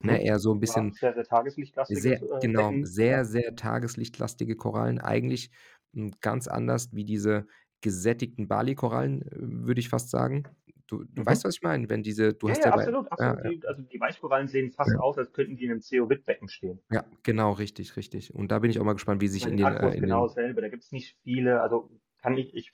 [0.00, 0.22] ne?
[0.24, 4.98] Eher so 'n Ja, bisschen sehr, sehr tageslichtlastiges, sehr äh, genau, sehr, sehr tageslichtlastige Korallen.
[5.00, 5.50] Eigentlich,
[5.94, 7.46] hm, ganz anders wie diese
[7.82, 10.44] gesättigten Bali-Korallen, äh, würde ich fast sagen.
[10.86, 11.44] Du du weißt, Mhm.
[11.44, 11.88] was ich meine?
[11.90, 13.42] Wenn diese du Ja, hast ja, ja bei absolut, ja, absolut.
[13.44, 13.50] ja.
[13.50, 16.82] Die also, die Weichkorallen sehen fast aus, als könnten die in 'nem Zeolithbecken stehen.
[16.92, 18.34] Ja, genau, richtig, richtig.
[18.34, 20.26] Und da bin ich auch mal gespannt, wie sich Bei in den äh, in genau
[20.26, 20.60] dasselbe.
[20.60, 22.72] Da gibt's nicht viele also, kann ich ich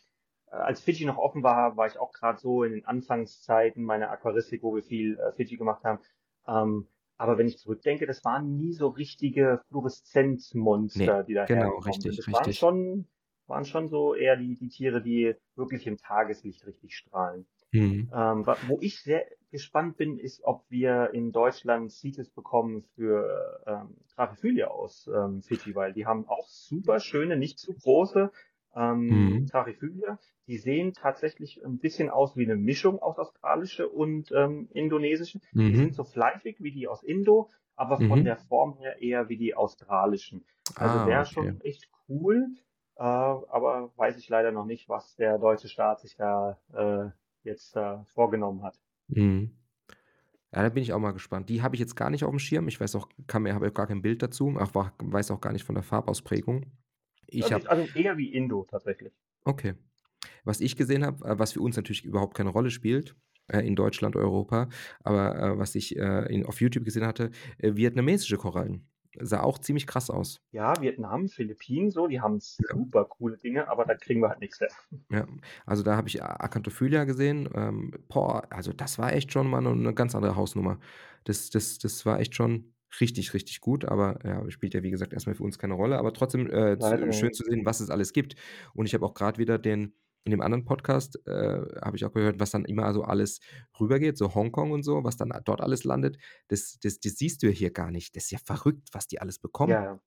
[0.50, 4.10] äh, als Fidschi noch offen war, war ich auch grad so in den Anfangszeiten meiner
[4.10, 6.00] Aquaristik, wo wir viel, äh, Fidschi gemacht haben.
[6.46, 12.16] Ähm, aber wenn ich zurückdenke, das waren nie so richtige Fluoreszenzmonster, die da genau, richtig,
[12.16, 12.52] Das waren richtig.
[12.52, 13.08] schon
[13.48, 17.46] waren schon so eher die die Tiere, die wirklich im Tageslicht richtig strahlen.
[17.72, 18.12] Mhm.
[18.12, 23.96] Ähm, wo ich sehr gespannt bin, ist, ob wir in Deutschland CITES bekommen für, ähm,
[24.14, 28.30] Trachyphylia aus, ähm, Fidschi, weil die haben auch super schöne, nicht zu große,
[28.76, 29.50] ähm, Mhm.
[29.50, 30.18] Trachyphylia.
[30.48, 35.42] Die sehen tatsächlich 'n bisschen aus wie 'ne Mischung aus australische und, ähm, indonesischen.
[35.68, 35.96] Die sind Mhm.
[35.96, 38.26] so fleischig wie die aus Indo, aber von Mhm.
[38.26, 40.44] der Form her eher wie die australischen.
[40.78, 41.56] Also, Ah, wäre okay.
[41.56, 42.48] schon echt cool,
[42.96, 47.10] äh, aber weiß ich leider noch nicht, was der deutsche Staat sich da, äh,
[47.42, 48.78] jetzt da vorgenommen hat.
[49.08, 49.50] Mhm.
[50.52, 51.48] Ja, da bin ich auch mal gespannt.
[51.48, 52.68] Die habe ich jetzt gar nicht aufm Schirm.
[52.68, 55.40] Ich weiß auch kann mir habe auch gar kein Bild dazu, auch wa weiß auch
[55.40, 56.64] gar nicht von der Farbausprägung.
[57.26, 59.12] Ich Also ich also, eher wie Indo tatsächlich.
[59.44, 59.74] Okay.
[60.44, 63.16] Was ich gesehen habe, äh, was für uns natürlich überhaupt keine Rolle spielt,
[63.48, 64.68] äh, in Deutschland, Europa,
[65.04, 68.88] aber, äh, was ich, äh, in auf YouTube gesehen hatte, äh, vietnamesische Korallen.
[69.20, 70.40] Sah auch ziemlich krass aus.
[70.54, 74.60] Ja, Vietnam, Philippinen so, die haben super coole Dinge, aber da kriegen wir halt nix
[74.60, 74.68] her.
[75.10, 75.24] Ja,
[75.66, 79.60] also, da habe ich A Acanthophylla gesehen, ähm, boah, also, das war echt schon mal
[79.60, 80.80] 'ne 'ne ganz andere Hausnummer.
[81.24, 85.12] Das das das war echt schon richtig, richtig gut, aber ja, spielt ja, wie gesagt,
[85.12, 86.76] erst mal für uns keine Rolle, aber trotzdem, äh,
[87.12, 88.34] schön zu sehen, was es alles gibt.
[88.74, 89.94] Und ich habe auch grad wieder den
[90.26, 91.32] in dem anderen Podcast, äh,
[91.82, 93.40] habe ich auch gehört, was dann immer so alles
[93.80, 96.18] rübergeht, so Hongkong und so, was dann dort alles landet.
[96.48, 98.16] Das das das siehst du ja hier gar nicht.
[98.16, 99.84] Das ist ja verrückt, was die alles Ja, bekommen.
[99.84, 100.00] ja.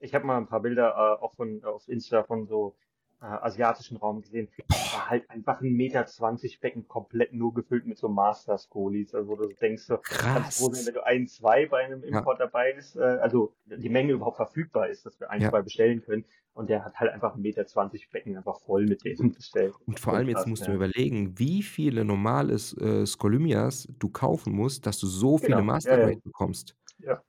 [0.00, 2.76] Ich habe mal 'n paar Bilder, äh, auch von auf Insta von so
[3.20, 4.48] äh, asiatischen Raum gesehen.
[4.68, 9.14] War halt einfach ein Meter zwanzig Becken komplett nur gefüllt mit so Master-Scolis.
[9.14, 12.38] Also wo du denkst, so, kannst froh sein, wenn du ein, zwei bei einem Import
[12.38, 12.46] ja.
[12.46, 15.50] dabei ist, äh, also die Menge überhaupt verfügbar ist, dass wir ein, ja.
[15.50, 16.24] zwei bestellen können.
[16.54, 19.74] Und der hat halt einfach ein Meter zwanzig Becken einfach voll mit denen bestellt.
[19.86, 20.70] Und vor allem jetzt musst ja.
[20.70, 25.62] du überlegen, wie viele normale äh, Skolumias du kaufen musst, dass du so viele genau.
[25.66, 26.74] Master Grade bekommst.
[26.98, 27.22] Ja.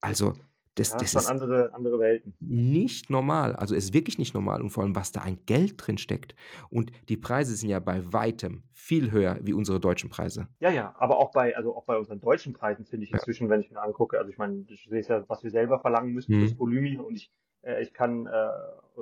[0.00, 0.34] Also,
[0.74, 2.34] das, ja, das ist andere, andere Welten.
[2.40, 3.54] Nicht normal.
[3.54, 4.60] Also es ist wirklich nicht normal.
[4.60, 6.34] Und vor allem, was da ein Geld drin steckt.
[6.68, 10.48] Und die Preise sind ja bei weitem viel höher wie unsere deutschen Preise.
[10.58, 13.50] Ja, ja, aber auch bei, also auch bei unseren deutschen Preisen finde ich inzwischen, ja.
[13.50, 16.36] wenn ich mir angucke, also ich meine, du siehst ja, was wir selber verlangen müssen
[16.36, 16.40] mhm.
[16.40, 17.30] fürs Volumia und ich,
[17.62, 18.48] äh, ich kann äh,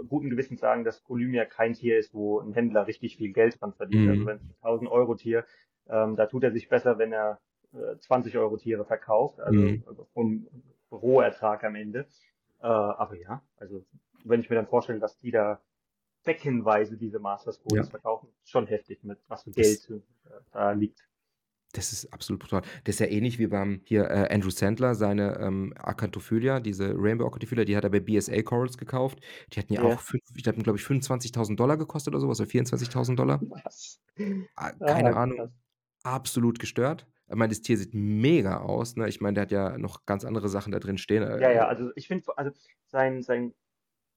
[0.08, 3.72] guten Gewissens sagen, dass Volumia kein Tier ist, wo ein Händler richtig viel Geld dran
[3.72, 4.04] verdient.
[4.04, 4.10] Mhm.
[4.10, 5.44] Also wenn es ein 1000 Euro Tier,
[5.88, 7.40] ähm, da tut er sich besser, wenn er
[7.72, 9.84] äh, 20 Euro Tiere verkauft, also, mhm.
[9.86, 10.46] also vom
[10.92, 12.06] Rohertrag am Ende.
[12.60, 13.84] Äh, aber ja, also
[14.24, 15.60] wenn ich mir dann vorstelle, dass die da
[16.24, 17.90] beckenweise diese Master Schools ja.
[17.90, 21.06] verkaufen, schon heftig, mit was für Geld das, äh, da liegt.
[21.72, 22.60] Das ist absolut brutal.
[22.84, 27.26] Das ist ja ähnlich wie beim hier äh, Andrew Sandler, seine ähm, Acantophilia, diese Rainbow
[27.26, 29.20] Acantophilia, die hat er bei BSA Corals gekauft.
[29.52, 29.94] Die hatten ja, ja.
[29.94, 33.40] auch, fünf, ich glaube, glaub ich, 25.000 Dollar gekostet oder sowas, oder 24.000 Dollar.
[33.64, 34.00] Was?
[34.54, 35.38] Ah, keine ah, Ahnung.
[35.38, 35.50] Krass.
[36.04, 37.06] Absolut gestört.
[37.32, 38.96] Ich meine, das Tier sieht mega aus.
[38.96, 39.08] Ne?
[39.08, 41.22] Ich meine, der hat ja noch ganz andere Sachen da drin stehen.
[41.40, 42.52] Ja, ja, also ich finde, also
[42.86, 43.54] sein, sein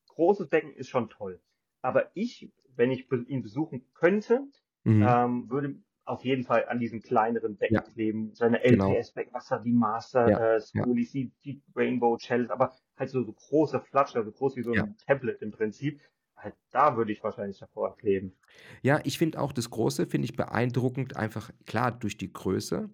[0.09, 1.39] großes Becken ist schon toll.
[1.81, 4.41] Aber ich, wenn ich ihn besuchen könnte,
[4.83, 5.05] mhm.
[5.07, 7.81] ähm, würde auf jeden Fall an diesem kleineren Becken ja.
[7.81, 8.33] kleben.
[8.33, 10.55] Seine LPS-Becken, was da die Master ja.
[10.55, 11.25] äh, Schoolies, ja.
[11.45, 15.41] die, Rainbow Chalice, aber halt so, so große Flatscher, so groß wie so ein Tablet
[15.41, 15.99] im Prinzip
[16.45, 18.33] halt da würde ich wahrscheinlich davor kleben.
[18.81, 22.89] Ja, ich finde auch das Große, finde ich beeindruckend, einfach klar durch die Größe.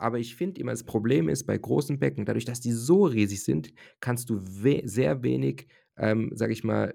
[0.00, 3.42] Aber ich finde immer, das Problem ist bei großen Becken, dadurch, dass die so riesig
[3.42, 6.94] sind, kannst du we sehr wenig, ähm, sage ich mal,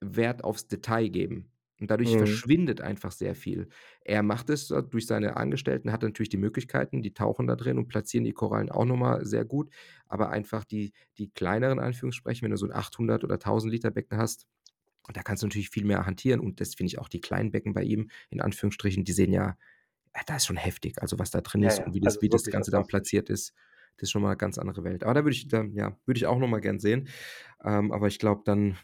[0.00, 1.50] Wert aufs Detail geben.
[1.80, 2.18] Und dadurch mhm.
[2.18, 3.68] verschwindet einfach sehr viel.
[4.02, 7.88] Er macht es durch seine Angestellten, hat natürlich die Möglichkeiten, die tauchen da drin und
[7.88, 9.70] platzieren die Korallen auch nochmal sehr gut.
[10.06, 14.16] Aber einfach die, die kleineren Anführungssprechen, wenn du so ein 800 oder 1000 Liter Becken
[14.18, 14.46] hast,
[15.12, 16.40] da kannst du natürlich viel mehr hantieren.
[16.40, 19.56] Und das finde ich auch die kleinen Becken bei ihm, in Anführungsstrichen, die sehen ja
[20.16, 21.00] ja, da ist schon heftig.
[21.02, 23.28] Also was da drin ja, ist und wie das, also wie das Ganze dann platziert
[23.28, 23.52] ist,
[23.96, 25.04] das ist schon mal eine ganz andere Welt.
[25.04, 27.08] Aber da würde ich, da, ja, würde ich auch noch mal gern sehen.
[27.64, 28.76] Ähm, aber ich glaube, dann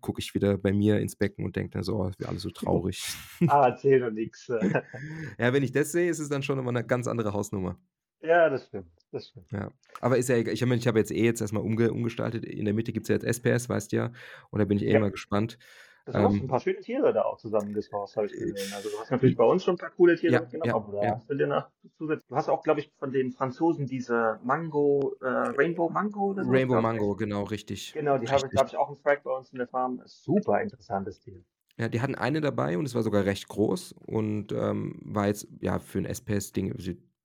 [0.00, 2.50] gucke ich wieder bei mir ins Becken und denke dann so, oh, wir alle so
[2.50, 3.04] traurig.
[3.48, 4.48] ah, erzähl doch nichts.
[5.38, 7.78] Ja, wenn ich das sehe, ist es dann schon immer eine ganz andere Hausnummer.
[8.22, 8.90] Ja, das stimmt.
[9.12, 9.50] Das stimmt.
[9.52, 9.70] Ja.
[10.00, 10.54] Aber ist ja egal.
[10.54, 12.44] Ich, meine, ich habe jetzt eh jetzt erstmal umge umgestaltet.
[12.44, 14.12] In der Mitte gibt es ja jetzt SPS, weißt du ja.
[14.50, 15.00] Und da bin ich eh ja.
[15.00, 15.58] mal gespannt.
[16.06, 18.72] Du hast ähm, ein paar schöne Tiere da auch zusammengesourced, habe ich gesehen.
[18.74, 20.92] Also du hast natürlich bei uns schon ein paar coole Tiere ja, mitgenommen, ja, aber
[20.92, 21.14] da ja.
[21.16, 22.28] hast du dir noch zusätzlich.
[22.28, 26.50] Du hast auch, glaube ich, von den Franzosen diese Mango, äh, Rainbow Mango oder so.
[26.50, 27.92] Rainbow Mango, genau, richtig.
[27.92, 30.00] Genau, die habe ich, glaube ich, auch im Frag bei uns in der Farm.
[30.04, 31.42] Super interessantes Tier.
[31.76, 35.48] Ja, die hatten eine dabei und es war sogar recht groß und ähm, war jetzt,
[35.60, 36.72] ja, für ein SPS-Ding,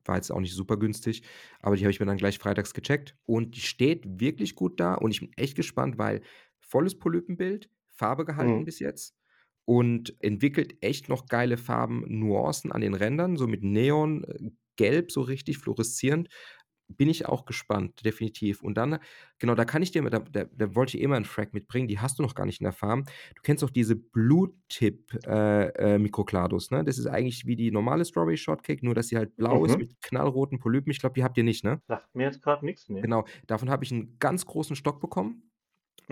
[0.05, 1.21] war jetzt auch nicht super günstig,
[1.61, 4.95] aber die habe ich mir dann gleich freitags gecheckt und die steht wirklich gut da
[4.95, 6.21] und ich bin echt gespannt, weil
[6.59, 7.69] volles Polypenbild,
[8.01, 8.65] Farbe gehalten mhm.
[8.65, 9.15] bis jetzt
[9.65, 15.11] und entwickelt echt noch geile Farben, Nuancen an den Rändern, so mit Neon, äh, Gelb,
[15.11, 16.29] so richtig fluoreszierend.
[16.87, 18.63] Bin ich auch gespannt, definitiv.
[18.63, 18.99] Und dann,
[19.39, 21.99] genau, da kann ich dir, da, da, da wollte ich immer einen Frag mitbringen, die
[21.99, 23.05] hast du noch gar nicht in der Farm.
[23.35, 26.83] Du kennst doch diese Blue-Tip-Mikrokladus, äh, äh, ne?
[26.83, 29.65] Das ist eigentlich wie die normale Strawberry Shortcake, nur dass sie halt blau mhm.
[29.67, 30.91] ist mit knallroten Polypen.
[30.91, 31.81] Ich glaube, die habt ihr nicht, ne?
[31.87, 32.99] Sagt mir jetzt gerade nichts, ne?
[32.99, 35.49] Genau, davon habe ich einen ganz großen Stock bekommen.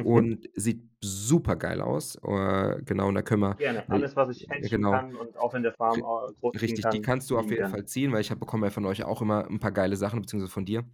[0.04, 2.16] Und sieht super geil aus.
[2.24, 3.56] Äh, genau, und da können wir.
[3.56, 3.90] Gerne.
[3.90, 4.92] Alles, was ich händchen genau.
[4.92, 7.72] kann und auch in der Farm groß Richtig, kann, die kannst du auf jeden gerne.
[7.72, 10.52] Fall ziehen, weil ich bekomme ja von euch auch immer ein paar geile Sachen, beziehungsweise
[10.52, 10.86] von dir.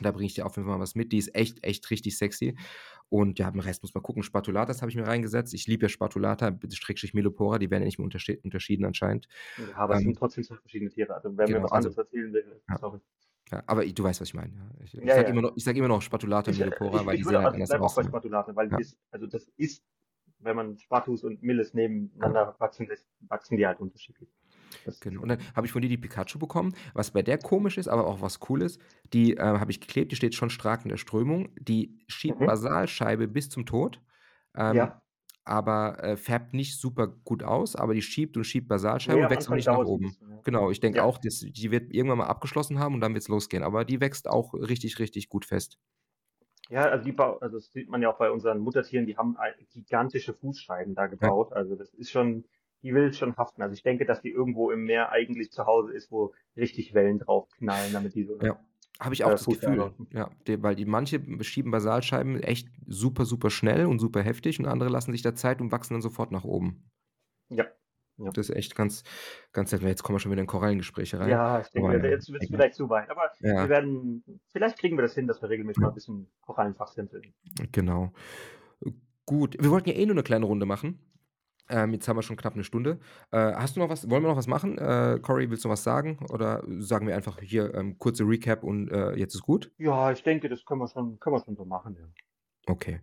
[0.00, 1.12] Da bringe ich dir auf jeden Fall was mit.
[1.12, 2.56] Die ist echt, echt richtig sexy.
[3.08, 4.22] Und ja, den Rest muss man gucken.
[4.22, 5.54] Spatulatas habe ich mir reingesetzt.
[5.54, 8.04] Ich liebe ja Spatulata, Schrägstrich Melopora, die werden ja nicht mehr
[8.42, 9.28] unterschieden anscheinend.
[9.56, 11.14] Ja, aber es ähm, sind trotzdem zwei verschiedene Tiere.
[11.14, 12.78] Also wenn genau, mir was also, anderes erzählen will, ja.
[12.78, 13.00] sorry.
[13.50, 14.52] Ja, aber du weißt, was ich meine.
[14.52, 14.84] Ja.
[14.84, 15.34] Ich, ich ja, sage ja.
[15.34, 17.92] immer, sag immer noch Spatulata und Melopora, weil ich die sehen halt anders aus.
[17.92, 19.84] auch bei Spatulata, weil das, also das ist,
[20.40, 24.28] wenn man Spatus und Milles nebeneinander wachsen lässt, wachsen die halt unterschiedlich.
[24.84, 25.22] Das genau.
[25.22, 28.06] Und dann habe ich von dir die Pikachu bekommen, was bei der komisch ist, aber
[28.06, 28.80] auch was cool ist.
[29.12, 31.48] Die äh, habe ich geklebt, die steht schon stark in der Strömung.
[31.60, 32.46] Die schiebt mhm.
[32.46, 34.00] Basalscheibe bis zum Tod.
[34.56, 35.02] Ähm, ja
[35.46, 39.30] aber äh, färbt nicht super gut aus, aber die schiebt und schiebt Basalscheibe ja, und
[39.30, 40.08] wächst auch nicht nach oben.
[40.08, 40.40] Bisschen, ja.
[40.42, 41.04] Genau, ich denke ja.
[41.04, 43.62] auch, dass, die wird irgendwann mal abgeschlossen haben und dann wird es losgehen.
[43.62, 45.78] Aber die wächst auch richtig, richtig gut fest.
[46.68, 49.36] Ja, also, die, also das sieht man ja auch bei unseren Muttertieren, die haben
[49.72, 51.52] gigantische Fußscheiben da gebaut.
[51.52, 52.44] Also das ist schon,
[52.86, 53.62] die will schon haften.
[53.62, 57.18] Also ich denke, dass die irgendwo im Meer eigentlich zu Hause ist, wo richtig Wellen
[57.18, 58.38] drauf knallen, damit die so.
[58.40, 58.58] Ja.
[59.00, 59.92] Habe ich auch äh, das Gefühl.
[60.12, 64.88] Ja, weil die manche schieben Basalscheiben echt super, super schnell und super heftig und andere
[64.88, 66.88] lassen sich da Zeit und wachsen dann sofort nach oben.
[67.48, 67.66] Ja,
[68.18, 68.30] ja.
[68.30, 69.02] Das ist echt ganz,
[69.52, 69.82] ganz nett.
[69.82, 71.28] Jetzt kommen wir schon wieder in Korallengespräche rein.
[71.28, 73.10] Ja, ich denke, aber, jetzt wird es vielleicht zu weit.
[73.10, 73.62] Aber ja.
[73.62, 77.34] wir werden, vielleicht kriegen wir das hin, dass wir regelmäßig mal ein bisschen Korallenfachsimpeln.
[77.72, 78.12] Genau.
[79.26, 80.98] Gut, wir wollten ja eh nur eine kleine Runde machen.
[81.68, 82.98] Ähm, jetzt haben wir schon knapp eine Stunde.
[83.30, 84.78] Äh, hast du noch was, wollen wir noch was machen?
[84.78, 86.18] Äh, Cory, willst du noch was sagen?
[86.30, 89.72] Oder sagen wir einfach hier ähm, kurze Recap und äh, jetzt ist gut?
[89.78, 92.06] Ja, ich denke, das können wir schon, können wir schon so machen, ja.
[92.68, 93.00] Okay.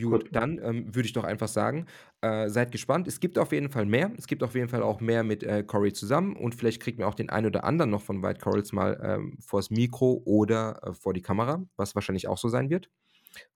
[0.00, 1.86] Gut, dann ähm, würde ich doch einfach sagen,
[2.20, 3.08] äh, seid gespannt.
[3.08, 4.12] Es gibt auf jeden Fall mehr.
[4.16, 7.08] Es gibt auf jeden Fall auch mehr mit äh, Cory zusammen und vielleicht kriegt man
[7.08, 10.94] auch den einen oder anderen noch von White Corals mal ähm, vors Mikro oder äh,
[10.94, 12.88] vor die Kamera, was wahrscheinlich auch so sein wird.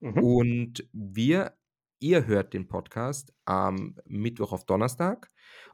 [0.01, 0.19] Mhm.
[0.19, 1.55] Und wir,
[2.01, 5.30] ihr hört den Podcast am Mittwoch auf Donnerstag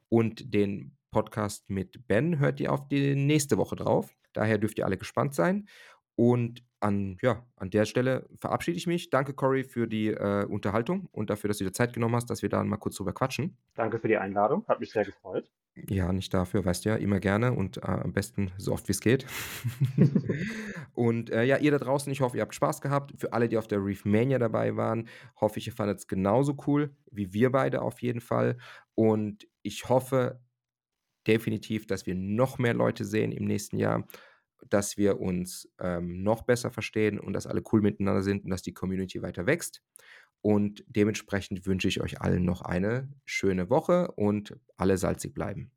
[0.08, 4.14] und den Podcast mit Ben hört ihr auf die nächste Woche drauf.
[4.32, 5.68] Daher dürft ihr alle gespannt sein.
[6.14, 9.10] Und an, ja, an der Stelle verabschiede ich mich.
[9.10, 12.42] Danke, Cory, für die äh, Unterhaltung und dafür, dass du dir Zeit genommen hast, dass
[12.42, 13.56] wir da mal kurz drüber quatschen.
[13.74, 15.50] Danke für die Einladung, hat mich sehr gefreut.
[15.88, 18.92] Ja, nicht dafür, weißt du ja, immer gerne und äh, am besten so oft wie
[18.92, 19.26] es geht.
[20.94, 23.14] und äh, ja, ihr da draußen, ich hoffe, ihr habt Spaß gehabt.
[23.16, 25.08] Für alle, die auf der Reef Mania dabei waren,
[25.40, 28.56] hoffe ich, ihr fandet es genauso cool wie wir beide auf jeden Fall.
[28.94, 30.40] Und ich hoffe
[31.26, 34.06] definitiv, dass wir noch mehr Leute sehen im nächsten Jahr
[34.68, 38.62] dass wir uns ähm, noch besser verstehen und dass alle cool miteinander sind und dass
[38.62, 39.82] die Community weiter wächst.
[40.42, 45.70] Und dementsprechend wünsche ich euch allen noch eine schöne Woche und alle salzig bleiben.